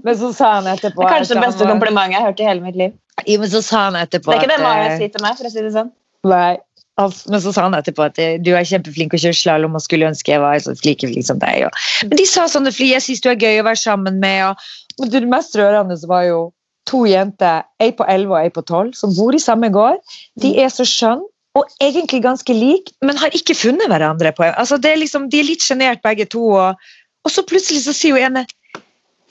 [0.01, 2.47] Men så sa han etterpå Det er kanskje det beste komplimentet jeg har hørt i
[2.49, 2.95] hele mitt liv.
[3.27, 5.37] Ja, men så sa han etterpå Det er ikke det Maja eh, sier til meg,
[5.37, 5.93] for å si det sånn.
[6.33, 6.55] Nei.
[6.97, 10.09] Men så sa han etterpå at eh, du er kjempeflink å kjøre slalåm og skulle
[10.09, 11.69] ønske jeg var så like flink som deg.
[12.09, 14.57] Men de sa sånne fly, jeg syns du er gøy å være sammen med.
[14.97, 16.41] Og, det mest rørende var jo
[16.89, 20.01] to jenter, ei på 11 og ei på 12, som bor i samme gård.
[20.41, 24.33] De er så skjønne og egentlig ganske like, men har ikke funnet hverandre.
[24.37, 26.77] på altså er liksom, De er litt sjenert begge to, og,
[27.25, 28.47] og så plutselig så sier hun ene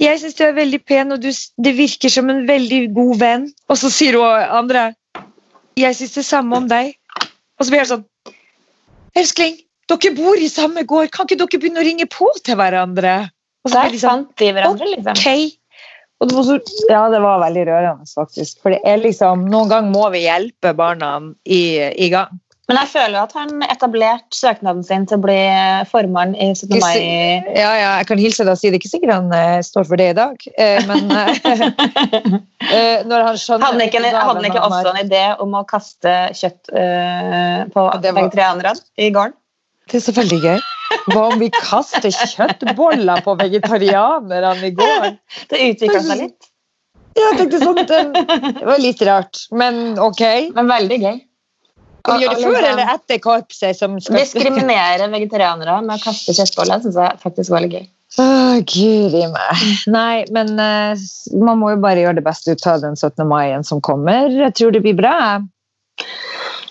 [0.02, 3.46] jeg syns du er veldig pen, og du, det virker som en veldig god venn.
[3.72, 4.90] Og så sier hun andre
[5.80, 6.96] jeg syns det samme om deg.
[7.60, 8.06] Og så blir det sånn
[9.16, 13.14] Elskling, dere bor i samme gård, kan ikke dere begynne å ringe på til hverandre?
[13.64, 15.16] Og så Der de sånn, fant de hverandre, liksom.
[15.16, 15.62] ok.
[16.20, 16.58] Og det var så,
[16.92, 18.60] ja, det var veldig rørende, faktisk.
[18.64, 21.14] For det er liksom, noen ganger må vi hjelpe barna
[21.44, 22.36] i, i gang.
[22.66, 25.38] Men jeg føler jo at han etablerte søknaden sin til å bli
[25.92, 26.80] formann i 17.
[26.82, 26.96] mai.
[27.54, 29.86] Ja, ja, jeg kan hilse deg og si det er ikke sikkert han uh, står
[29.86, 31.30] for det i dag, uh, men eh,
[32.74, 35.54] eh, når han skjønner Hadde han ikke, han ikke han også har- en idé om
[35.60, 39.38] å kaste kjøtt eh, på Ja, var- vegetarianerne i gården?
[39.86, 40.58] Det er så veldig gøy.
[41.14, 45.20] Hva om vi kaster kjøttboller på vegetarianerne i gården?
[45.54, 46.50] Det utvikla seg litt,
[47.16, 50.26] Jeg tenkte sånn, det var litt rart, men ok.
[50.58, 51.22] men veldig gøy.
[52.06, 53.78] Skal vi gjøre det før eller etter korpset?
[53.80, 54.20] som skal...
[54.22, 57.88] Diskriminere vegetarianere med å kaste kjøttboller syns jeg faktisk var litt gøy.
[58.22, 59.66] Åh, Guri meg.
[59.92, 60.94] Nei, men uh,
[61.42, 63.26] man må jo bare gjøre det beste ut av den 17.
[63.28, 64.30] mai som kommer.
[64.30, 65.18] Jeg tror det blir bra.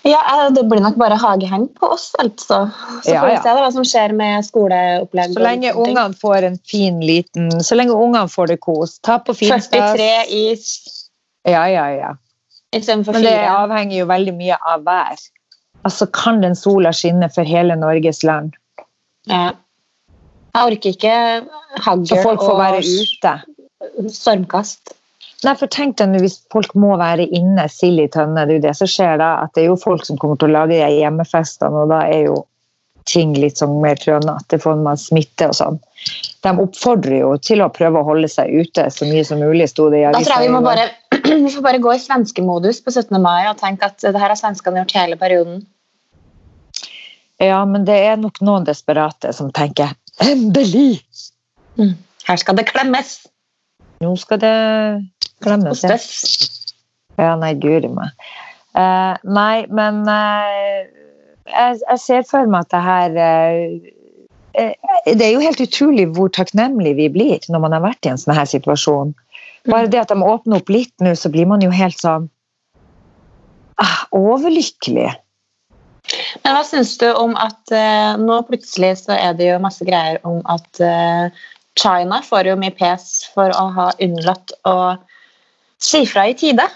[0.05, 2.71] Ja, eh, Det blir nok bare hageheng på oss, altså.
[3.03, 3.43] Så Ja, får vi ja.
[3.43, 5.33] se hva som skjer med skoleopplegg.
[5.33, 8.99] Så lenge ungene får en fin liten Så lenge ungene får det kos.
[9.01, 9.71] Ta på finstas.
[9.73, 10.45] 43 i
[11.49, 12.13] Ja, ja, ja.
[12.79, 15.21] Istedenfor Men det avhenger jo veldig mye av vær.
[15.85, 18.57] Altså, kan den sola skinne for hele Norges land?
[19.31, 19.53] Ja.
[20.55, 21.15] Jeg orker ikke
[21.83, 23.33] hagl Så folk får og være ute.
[24.09, 24.95] stormkast.
[25.45, 28.47] Nei, for tenk deg nå hvis folk må være inne, sild i tønne.
[28.47, 29.31] Det er jo det som skjer da.
[29.45, 32.31] At det er jo folk som kommer til å lage de hjemmefestene, og da er
[32.31, 32.39] jo
[33.11, 34.59] ting litt sånn mer klønete.
[34.63, 35.81] får man smitte og sånn.
[36.45, 39.91] De oppfordrer jo til å prøve å holde seg ute så mye som mulig, sto
[39.93, 40.89] det i Da tror jeg vi må bare
[41.45, 43.17] vi får bare gå i svenskemodus på 17.
[43.23, 45.63] mai og tenke at det her har svenskene gjort hele perioden.
[47.43, 51.03] Ja, men det er nok noen desperate som tenker endelig!
[52.29, 53.25] Her skal det klemmes!
[54.05, 54.55] Nå skal det
[55.43, 55.83] klemmes.
[55.83, 55.95] ja.
[55.97, 56.61] Ostes.
[57.19, 58.15] Ja, nei, guri meg.
[58.75, 60.83] Uh, nei, men uh,
[61.47, 63.19] jeg, jeg ser for meg at det her
[64.59, 64.73] eh,
[65.07, 68.19] Det er jo helt utrolig hvor takknemlig vi blir når man har vært i en
[68.21, 69.15] sånn her situasjon.
[69.71, 72.29] Bare det at de åpner opp litt nå, så blir man jo helt sånn
[73.81, 75.11] ah, overlykkelig.
[76.45, 80.21] Men hva syns du om at eh, nå plutselig så er det jo masse greier
[80.29, 81.33] om at eh,
[81.81, 84.77] China får jo mye pes for å ha unnlatt å
[85.83, 86.69] si fra i tide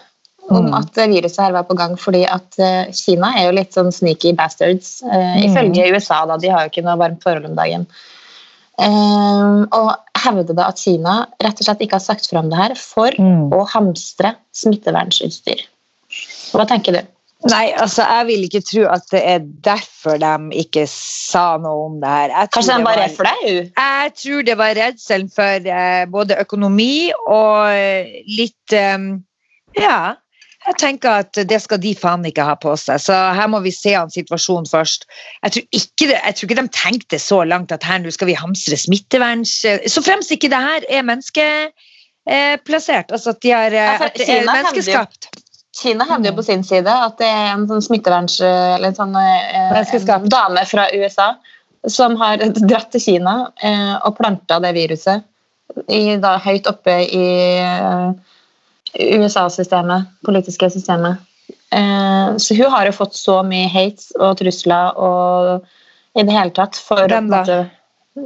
[0.48, 0.74] om Mm.
[0.78, 4.32] at viruset her var på gang, fordi at eh, Kina er jo litt sånn sneaky
[4.32, 5.42] bastards, eh, Mm.
[5.44, 6.38] ifølge USA, da.
[6.40, 7.84] De har jo ikke noe varmt forhold om dagen.
[8.78, 12.58] Eh, og hevder da at Kina rett og slett ikke har sagt fra om det
[12.60, 13.50] her for Mm.
[13.54, 15.64] å hamstre smittevernsutstyr.
[16.54, 17.00] Hva tenker du?
[17.46, 22.00] Nei, altså, jeg vil ikke tro at det er derfor de ikke sa noe om
[22.02, 22.32] det her.
[22.34, 23.72] Jeg Kanskje det de var redd for deg?
[23.78, 28.98] Jeg tror det var redselen for eh, både økonomi og eh, litt eh,
[29.78, 30.14] Ja.
[30.68, 33.70] Jeg tenker at det skal de faen ikke ha på seg, så her må vi
[33.72, 35.06] se an situasjonen først.
[35.46, 38.28] Jeg tror ikke, det, jeg tror ikke de tenkte så langt at her nå skal
[38.28, 39.64] vi hamstre smitteverns...
[39.64, 44.44] Så fremst ikke det her er menneskeplassert, altså at, de har, altså, at det er
[44.50, 45.22] menneskeskapt.
[45.78, 48.40] Kina hevder jo på sin side at det er en sånn smitteverns...
[48.44, 51.28] Eller en sånn eh, en dame fra USA
[51.88, 55.24] som har dratt til Kina eh, og planta det viruset
[55.88, 58.12] i, da, høyt oppe i eh,
[58.94, 61.16] USA-systemet, politiske systemet.
[61.72, 65.60] Eh, så hun har jo fått så mye hate og trusler og
[66.16, 67.42] i det hele tatt for Hvem da?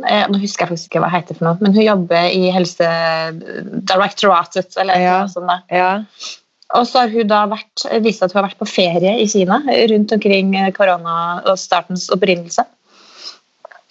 [0.07, 2.51] eh, Nå husker jeg faktisk ikke hva det heter for noe, men hun jobber i
[2.55, 5.19] Helsedirektoratet eller Ja.
[5.21, 5.47] noe sånt.
[5.51, 5.57] da.
[5.71, 6.05] Ja.
[6.75, 9.59] Og så har hun da vært, vist at hun har vært på ferie i Kina
[9.67, 12.65] rundt omkring eh, korona og startens opprinnelse.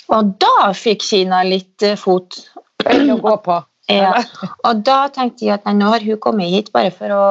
[0.09, 2.47] Og da fikk Kina litt fot.
[2.83, 3.63] Å gå på.
[3.91, 4.23] Ja.
[4.67, 7.23] Og da tenkte jeg at nei, nå har hun kommet hit bare for å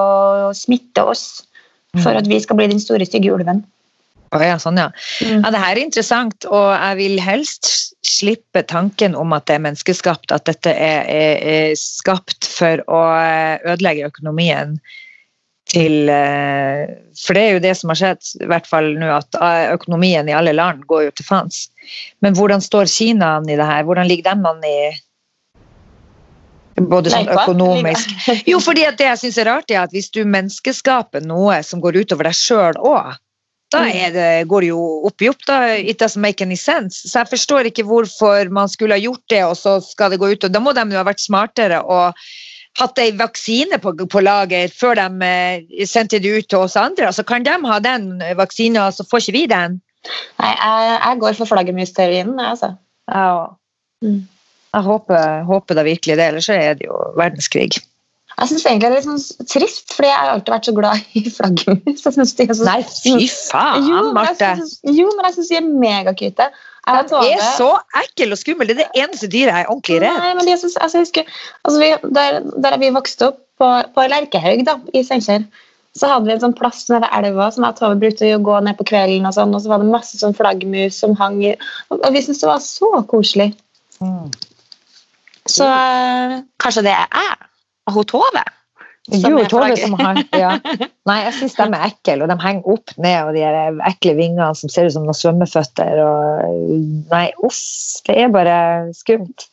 [0.57, 1.29] smitte oss.
[1.99, 3.65] For at vi skal bli den store, stygge ulven.
[4.31, 4.87] Oh, ja, sånn ja.
[5.27, 5.41] Mm.
[5.43, 7.71] Ja, det her er interessant, og jeg vil helst
[8.07, 13.01] slippe tanken om at det er menneskeskapt, at dette er, er, er skapt for å
[13.73, 14.77] ødelegge økonomien
[15.71, 16.87] til eh,
[17.19, 20.31] For det er jo det som har skjedd, i hvert fall nå, at eh, økonomien
[20.31, 21.65] i alle land går jo til fans.
[22.23, 23.83] Men hvordan står Kina an i det her?
[23.87, 24.79] Hvordan ligger de an i
[26.89, 28.13] både sånn økonomisk
[28.51, 32.01] jo, fordi det jeg syns er rart, er at hvis du menneskeskaper noe som går
[32.05, 33.19] utover deg sjøl òg,
[33.71, 34.13] da Mm.
[34.13, 35.45] det, går det jo opp i opp.
[35.47, 37.07] da, It doesn't make any sense.
[37.07, 40.33] Så jeg forstår ikke hvorfor man skulle ha gjort det, og så skal det gå
[40.33, 40.45] ut.
[40.45, 42.19] og Da må de jo ha vært smartere og
[42.81, 47.07] hatt ei vaksine på, på lager før de eh, sendte det ut til oss andre.
[47.07, 49.81] Altså Kan de ha den vaksina, så får ikke vi den?
[50.41, 52.75] Nei, jeg, jeg går for flaggermusteorien, jeg, altså.
[53.07, 53.55] Ja.
[54.03, 54.23] Mm.
[54.71, 57.81] Jeg håper, håper da virkelig det, ellers så er det jo verdenskrig.
[58.41, 61.17] Jeg syns egentlig det er litt sånn trist, fordi jeg har alltid vært så glad
[61.19, 62.05] i flaggermus.
[62.07, 64.39] Jeg er så Nei, fy faen, Jo, Marte!
[64.47, 66.47] jeg synes- Jo, men jeg syns de er megakute.
[66.87, 67.69] De er så
[68.01, 68.67] ekle og skumle.
[68.67, 70.21] Det er det eneste dyret jeg er ordentlig redd.
[70.23, 71.25] Nei, men de, synes, altså, jeg husker,
[71.65, 75.45] altså, vi, der, der vi vokste opp, på, på Lerkehaug da, i Steinkjer,
[75.93, 78.41] så hadde vi en sånn plass nede ved elva som jeg og Tove brukte å
[78.47, 81.43] gå ned på kvelden, og sånn, og så var det masse sånn flaggermus som hang
[81.45, 81.57] i
[81.91, 83.51] Og, vi syntes det var så koselig.
[85.51, 87.37] Så eh, kanskje det er jeg
[87.89, 88.47] og hun Tove
[89.11, 90.55] som Jo, Tove som har ja.
[91.09, 94.15] Nei, jeg syns de er ekle, og de henger opp ned, og de her ekle
[94.19, 96.03] vingene som ser ut som noen svømmeføtter.
[96.05, 96.75] Og,
[97.11, 97.63] nei, uff.
[98.07, 98.59] Det er bare
[98.95, 99.49] skummelt.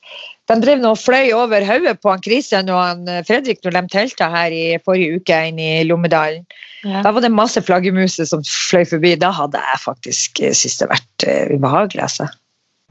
[0.48, 3.74] De drev nå og fløy over hodet på han krisen og han eh, Fredrik når
[3.76, 6.46] de telta her i forrige uke inn i Lommedalen.
[6.86, 7.02] Ja.
[7.04, 9.16] Da var det masse flaggermuser som fløy forbi.
[9.20, 12.30] Da hadde jeg faktisk eh, syntes det vært eh, ubehagelig, altså.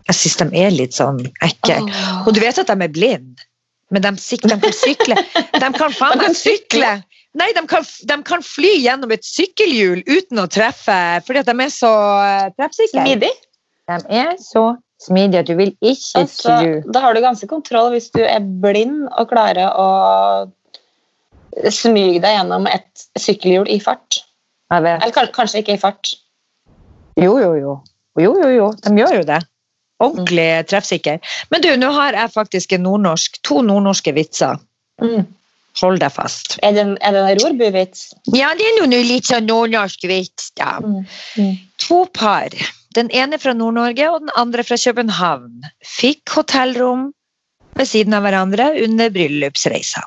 [0.06, 1.80] Jeg syns de er litt sånn ekle.
[2.24, 3.46] Og du vet at de er blinde,
[3.94, 5.18] men de, de kan sykle.
[5.34, 6.96] De kan faen meg sykle!
[7.36, 10.96] Nei, de kan, de kan fly gjennom et sykkelhjul uten å treffe,
[11.26, 11.92] fordi at de er så
[12.24, 13.02] eh, treffsikre.
[13.02, 13.32] Smidig.
[13.90, 14.62] De er så
[15.02, 18.40] smidige at du vil ikke Altså, tru da har du ganske kontroll hvis du er
[18.62, 19.88] blind og klarer å
[21.72, 24.22] smyge deg gjennom et sykkelhjul i fart.
[24.72, 26.14] Eller kanskje ikke i fart.
[27.20, 27.76] Jo, jo, jo.
[28.20, 28.70] Jo, jo, jo.
[28.84, 29.42] De gjør jo det.
[30.02, 31.20] Ordentlig treffsikker.
[31.50, 34.60] Men du, nå har jeg faktisk en nordnorsk, to nordnorske vitser.
[35.02, 35.24] Mm.
[35.80, 36.56] Hold deg fast.
[36.64, 38.06] Er det er det en rorbu-vits?
[38.36, 40.78] Ja, det er noe litt sånn nordnorsk vits, da.
[40.84, 41.04] Mm.
[41.36, 41.54] Mm.
[41.84, 42.52] To par,
[42.96, 47.10] den ene fra Nord-Norge og den andre fra København, fikk hotellrom
[47.76, 50.04] ved siden av hverandre under bryllupsreisa.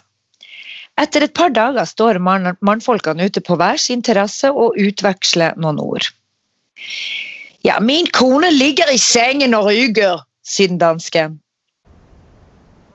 [1.00, 5.80] Etter et par dager står mann- mannfolkene ute på hver sin terrasse og utveksler noen
[5.80, 6.10] ord.
[7.64, 11.40] Ja, min kone ligger i sengen og ryker, sier den dansken.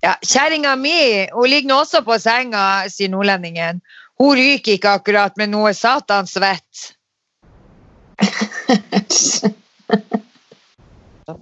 [0.05, 3.81] Ja, Kjerringa mi hun ligger også på senga, sier nordlendingen.
[4.21, 6.37] Hun ryker ikke akkurat, men hun er satans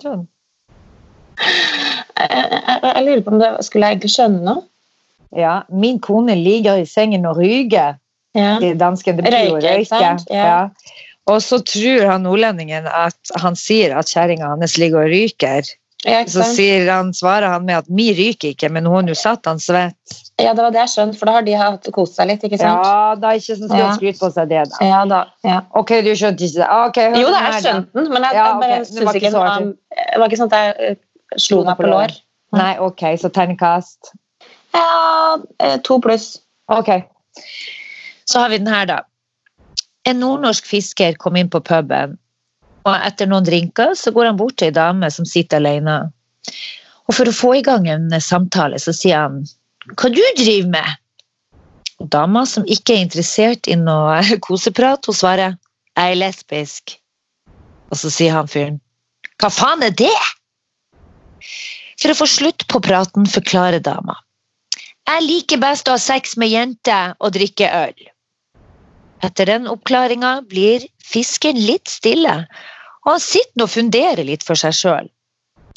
[0.02, 0.26] du?
[2.18, 4.62] Jeg, lurer på om det skulle jeg ikke skjønne noe.
[5.36, 7.94] Ja, min kone ligger i sengen og ryger,
[8.34, 8.58] Ja.
[8.80, 9.16] dansken.
[9.16, 9.96] Det betyr jo Røyke?
[10.00, 10.16] Ja.
[10.30, 10.68] Ja.
[11.30, 15.68] Og så tror han nordlendingen at han sier at kjerringa hans ligger og ryker.
[16.02, 19.60] Ja, Så han, svarer han med at mi ryker ikke, men hun jo jo han
[19.62, 20.16] svett.
[20.40, 22.58] ja, det var det jeg skjønte, for da har de hatt kost seg litt, ikke
[22.58, 22.82] sant?
[22.82, 23.86] Ja, da ikke sånn skal Ja.
[23.86, 24.86] han skryte på seg det, da.
[24.86, 25.20] Ja, da.
[25.46, 25.60] Ja.
[25.78, 26.68] Ok, du skjønte ikke det?
[26.88, 30.18] Okay, Jo, da, jeg skjønte den, men jeg, Ja, jeg syns ikke så um, Det
[30.18, 32.18] var ikke sånn at jeg uh, slo meg på lår.
[32.58, 34.10] Nei, ok, så terningkast.
[34.74, 36.40] Ja, eh, to pluss.
[36.68, 36.90] Ok.
[38.26, 38.98] Så har vi den her, da.
[40.08, 42.16] En nordnorsk fisker kom inn på puben,
[42.82, 45.98] og etter noen drinker så går han bort til ei dame som sitter alene.
[47.06, 49.44] Og for å få i gang en samtale, så sier han
[49.94, 50.98] Hva du driver med?
[52.02, 55.56] Og dama, som ikke er interessert i noe koseprat, hun svarer
[55.98, 56.96] Jeg er lesbisk.
[57.92, 58.80] Og så sier han fyren
[59.38, 60.14] Hva faen er det?
[62.02, 64.16] For å få slutt på praten forklarer dama.
[65.06, 68.08] Jeg liker best å ha sex med jenter og drikke øl.
[69.22, 72.42] Etter den oppklaringa blir fisken litt stille,
[73.04, 75.10] og han sitter og funderer litt for seg sjøl.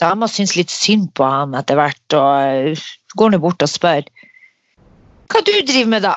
[0.02, 2.82] Dama syns litt synd på ham etter hvert, og
[3.20, 4.04] går nå bort og spør.
[5.32, 6.16] Hva du driver med, da?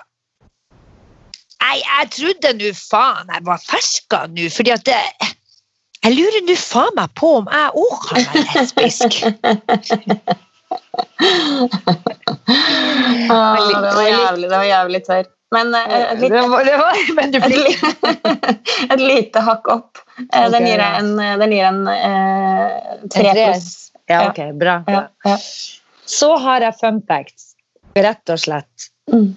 [1.63, 5.01] Nei, jeg trodde nå faen jeg var ferska nå, fordi at det,
[6.07, 9.11] Jeg lurer nå faen meg på om jeg òg kan være lesbisk.
[13.29, 15.27] Ah, det var jævlig, det jævlig tørr.
[15.55, 20.01] Men eh, et, Det lite, var, det var, men du et, et lite hakk opp.
[20.19, 20.49] Okay.
[20.55, 23.69] Den gir jeg en, den gir en eh, tre pluss.
[24.09, 24.81] Ja, ok, bra.
[24.87, 25.05] Ja, bra.
[25.25, 25.37] ja.
[26.09, 27.53] Så har jeg fun facts,
[27.97, 28.89] rett og slett.
[29.13, 29.35] Mm.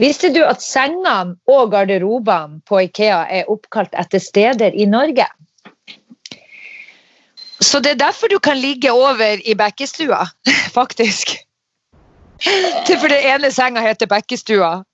[0.00, 5.26] Visste du at sengene og garderobene på Ikea er oppkalt etter steder i Norge?
[7.64, 10.26] Så det er derfor du kan ligge over i bekkestua,
[10.78, 11.38] faktisk.
[12.44, 14.84] For det ene senga heter bekkestua.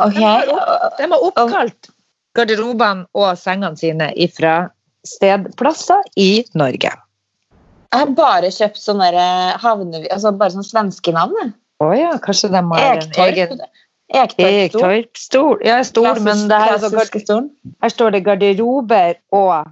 [0.00, 0.14] Ok.
[0.14, 0.52] De har,
[0.98, 1.90] de har oppkalt
[2.36, 4.54] garderobene og sengene sine fra
[5.06, 6.92] stedplasser i Norge.
[7.92, 10.06] Jeg har bare kjøpt sånne der havne...
[10.08, 11.52] Altså bare sånne svenske navn.
[11.82, 13.60] Å ja, kanskje de har en egen
[14.12, 14.46] Ektorp.
[14.46, 15.60] Ektorp-stol.
[15.64, 19.70] Ja, stol, men det her, er så gard- her står det garderober og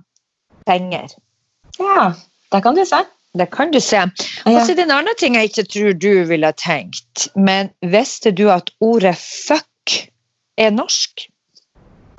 [0.69, 1.13] senger.
[1.81, 2.13] Ja,
[2.53, 3.03] det kan du se.
[3.37, 4.01] Det kan du se.
[4.49, 7.29] Og så er det en annen ting jeg ikke tror du ville tenkt.
[7.37, 9.69] Men visste du at ordet fuck
[10.61, 11.27] er norsk?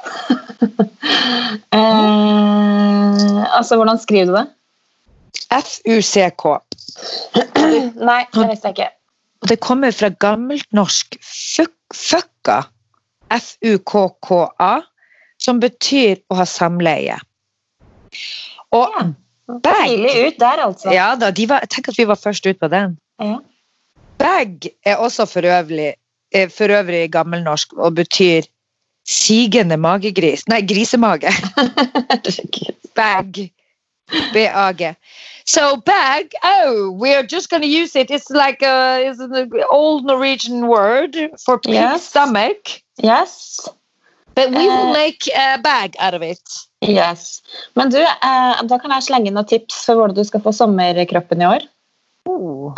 [1.72, 4.44] Eh, altså, hvordan skriver du det?
[5.56, 6.44] F-U-C-K.
[8.00, 8.88] Nei, det visste jeg ikke.
[9.42, 12.62] Og det kommer fra gammelt norsk fuck, fucka,
[13.34, 14.74] F-U-K-K-A,
[15.42, 17.18] som betyr å ha samleie.
[18.76, 19.10] Og Ja.
[19.66, 20.92] Tidlig ut der, altså.
[20.96, 22.94] Ja da, de var, tenk at vi var først ut på den.
[23.20, 23.40] Ja.
[24.22, 25.96] Bag er også for øvrig,
[26.34, 28.48] eh, for øvrig gammelnorsk og betyr
[29.08, 30.48] sigende magegris.
[30.48, 31.32] Nei, grisemage.
[32.96, 33.52] Bag.
[34.34, 34.96] B-A-G.
[35.46, 38.12] So bag, oh, we're just going to use it.
[38.12, 41.16] It's like a, it's an old Norwegian word
[41.46, 42.08] for pig Yes.
[42.10, 42.82] stomach.
[43.02, 43.60] Yes.
[44.36, 44.94] But we will Eh.
[44.94, 46.42] make a bag out of it.
[46.82, 47.42] yes.
[47.76, 50.52] Men du, uh, da kan jeg slenge inn noen tips for hvordan du skal få
[50.56, 51.66] sommerkroppen i år.
[52.30, 52.74] Oh.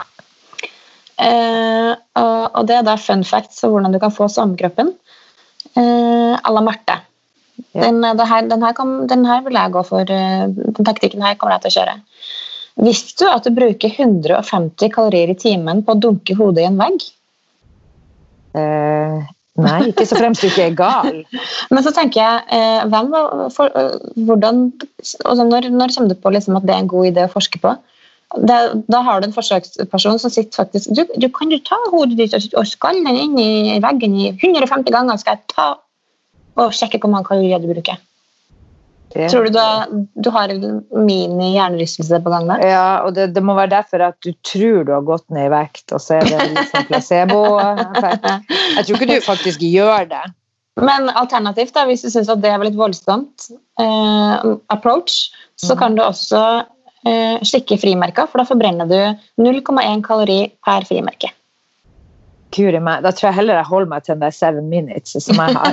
[1.22, 4.94] Eh, og, og det er da fun facts for hvordan du kan få sommerkroppen.
[5.76, 7.00] Eh, à la Marte.
[7.74, 7.82] Ja.
[7.86, 10.02] Den, eh, her, den, her kom, den her vil jeg gå for.
[10.10, 11.96] eh, Den taktikken her kommer jeg til å kjøre.
[12.88, 16.80] Visste du at du bruker 150 kalorier i timen på å dunke hodet i en
[16.82, 17.06] vegg?
[18.58, 19.20] Eh,
[19.62, 21.22] nei, ikke så fremst du ikke er gal.
[21.74, 23.98] Men så tenker jeg, eh, hvem, var- for, eh,
[24.28, 24.66] hvordan,
[25.26, 27.62] altså når, når kommer du på liksom at det er en god idé å forske
[27.62, 27.76] på?
[28.34, 28.60] Det,
[28.90, 32.34] da har du en forsøksperson som sitter faktisk Du, du kan jo ta hodet ditt
[32.34, 35.68] og, skalle den inn i veggen i 150 ganger, skal jeg ta
[36.58, 37.98] og sjekke hvor mange kalorier du bruker.
[39.14, 39.86] Det- Tror du da,
[40.18, 42.64] du har en mini-hjernerystelse på gang der?
[42.66, 45.54] Ja, og det, det må være derfor at du tror du har gått ned i
[45.54, 48.26] vekt, og så er det sånn placebo-effekt.
[48.78, 50.24] Jeg tror ikke du faktisk gjør det.
[50.82, 55.30] Men alternativt, da, hvis du syns det er litt voldsomt eh, approach,
[55.62, 55.80] så Mhm.
[55.84, 56.42] kan du også
[57.44, 59.00] slikke frimerka, for da forbrenner du
[59.44, 61.34] 0,1 kalori per frimerke.
[62.54, 65.40] Guri meg, da tror jeg heller jeg holder meg til den der seven minutes som
[65.42, 65.72] jeg har.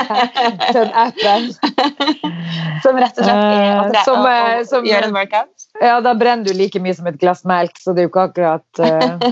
[0.74, 1.44] den appen.
[2.82, 5.14] Som rett og slett er å, det, tre- som, å, eh, å, som- gjøre en
[5.14, 5.54] workout.
[5.80, 8.24] Ja, da brenner du like mye som et glass melk, så det er jo ikke
[8.26, 9.22] akkurat uh,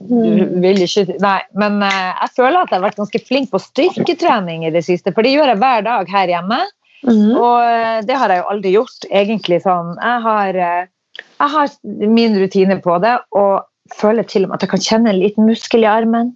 [0.00, 3.60] Du vil ikke Nei, men uh, jeg føler at jeg har vært ganske flink på
[3.60, 6.62] styrketrening i det siste, for det gjør jeg hver dag her hjemme.
[7.06, 7.36] Mhm.
[7.38, 9.94] Og eh, det har jeg jo aldri gjort, egentlig sånn.
[10.00, 11.76] Jeg har, eh, jeg har
[12.18, 15.46] min rutine på det, og føler til og med at jeg kan kjenne en liten
[15.46, 16.34] muskel i armen.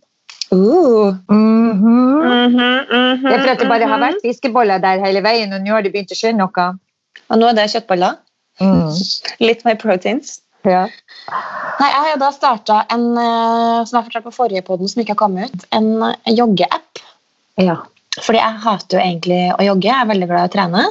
[0.51, 1.15] Uh.
[1.31, 2.23] Mm -hmm.
[2.27, 4.07] Mm -hmm, Det er fordi det bare har mhm.
[4.07, 6.79] vært fiskeboller der hele veien, og nå har det begynt å skjønne noe.
[7.29, 8.15] Og nå er det kjøttboller.
[8.61, 8.91] Mm.
[9.49, 10.41] Litt mer proteins.
[10.65, 10.87] Ja.
[11.81, 15.01] Nei, Jeg har jo da starta en eh, som jeg fortalte på forrige poden, som
[15.01, 16.99] ikke har kommet ut, en joggeapp.
[17.59, 17.77] ja.
[18.19, 19.87] Fordi jeg hater jo egentlig å jogge.
[19.87, 20.83] Jeg er veldig glad i å trene.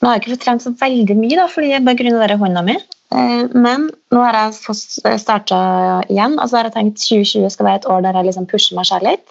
[0.00, 2.62] Nå har jeg ikke fått trent så veldig mye, da, fordi på grunn av hånda
[2.66, 2.78] mi.
[3.12, 5.58] Eh, Men nå har jeg fått starta
[6.08, 6.38] igjen.
[6.38, 8.88] altså så har jeg tenkt 2020 skal være et år der jeg liksom pusher meg
[8.88, 9.26] selv litt.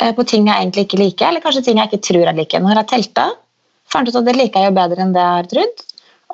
[0.00, 2.60] eh, På ting jeg egentlig ikke liker, eller kanskje ting jeg ikke tror jeg liker.
[2.60, 3.30] Nå har jeg telta.
[3.90, 5.84] Fant ut at det liker jeg jo bedre enn det jeg har trodd.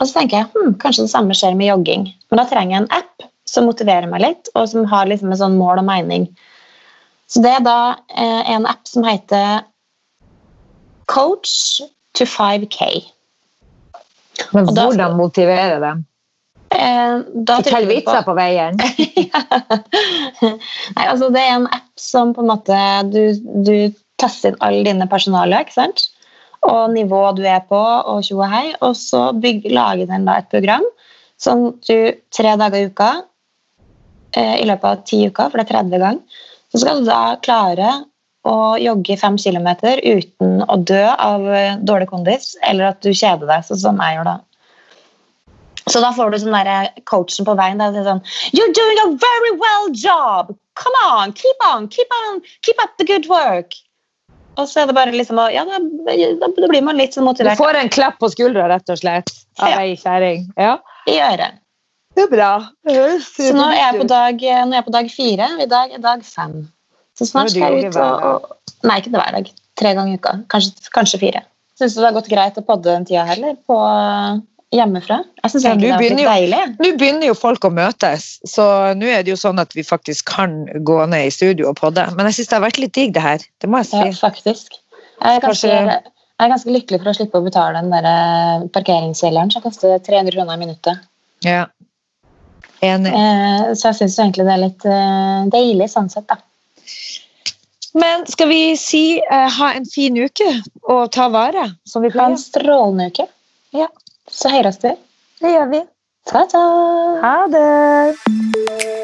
[0.01, 2.09] Og så tenker jeg hm, kanskje det samme skjer med jogging.
[2.31, 5.41] Men da trenger jeg en app som motiverer meg litt, og som har liksom en
[5.41, 6.29] sånn mål og mening.
[7.33, 7.77] Så det er da
[8.13, 9.63] eh, en app som heter
[11.09, 11.81] Coach
[12.17, 12.89] to 5K.
[14.53, 16.05] Men da- hvordan motivere dem?
[16.73, 18.79] Eh, Fortell vitser på veien.
[20.97, 22.79] Nei, altså det er en app som på en måte
[23.13, 23.21] du,
[23.65, 23.75] du
[24.21, 26.07] tester inn alle dine personaler, ikke sant?
[26.63, 28.69] Og nivået du er på, og tjo og hei.
[28.87, 30.85] Og så bygg, lager den da et program
[31.43, 31.97] som du
[32.33, 33.11] tre dager i uka,
[34.39, 36.43] eh, i løpet av ti uker, for det er 30 ganger,
[36.73, 37.91] så skal du da klare
[38.49, 43.47] å jogge fem kilometer uten å dø av eh, dårlig kondis, eller at du kjeder
[43.47, 44.39] deg, sånn som jeg gjør da.
[45.91, 47.79] Så da får du sånn der coachen på veien.
[47.83, 48.23] der, er sånn,
[48.55, 50.53] You're doing a very well job!
[50.79, 51.33] Come on!
[51.39, 51.89] Keep on!
[51.89, 52.41] Keep on!
[52.63, 53.75] Keep up the good work!
[54.61, 57.49] Og så er det bare liksom Ja, da, da, da blir man litt sånn Du
[57.57, 59.81] får en klapp på skuldra, rett og slett, av Ja.
[59.81, 60.51] ei kjerring.
[60.61, 60.79] Ja.
[61.09, 61.62] i øret.
[62.17, 62.51] Det er bra.
[63.25, 66.59] Så nå er dag, nå er jeg på dag fire, i dag er dag fem.
[67.19, 69.51] Så snart skal jeg ut og, og Nei, ikke det hver dag.
[69.79, 70.33] Tre ganger i uka.
[70.53, 71.43] Kanskje, kanskje fire.
[71.79, 73.55] Syns du det har gått greit å podde den tida heller?
[73.69, 73.77] På
[74.73, 75.21] hjemmefra?
[75.43, 76.61] Jeg syns Ja, det har blitt deilig.
[76.81, 78.65] Nå begynner jo folk å møtes, så
[78.99, 82.05] nå er det jo sånn at vi faktisk kan gå ned i studio og podde.
[82.17, 83.45] Men jeg syns det har vært litt digg, det her.
[83.63, 84.01] Det må jeg si.
[84.03, 84.77] Ja, faktisk.
[85.23, 88.09] Jeg er, ganske, Kanskje- jeg er ganske lykkelig for å slippe å betale den der
[88.11, 91.05] eh, parkeringsgjelderen som koster 300 kroner i minuttet.
[91.47, 91.67] Ja.
[92.83, 93.13] Enig.
[93.15, 96.41] Eh, så jeg syns egentlig det er litt eh, deilig sånn sett, da.
[97.95, 100.49] Men skal vi si eh, ha en fin uke
[100.89, 103.29] og ta vare, som vi Ha en strålende uke.
[103.77, 103.89] Ja.
[104.31, 104.97] Så høres vi.
[105.43, 105.85] Det gjør vi.
[106.31, 106.67] Ta-ta!
[107.23, 109.02] Ha det!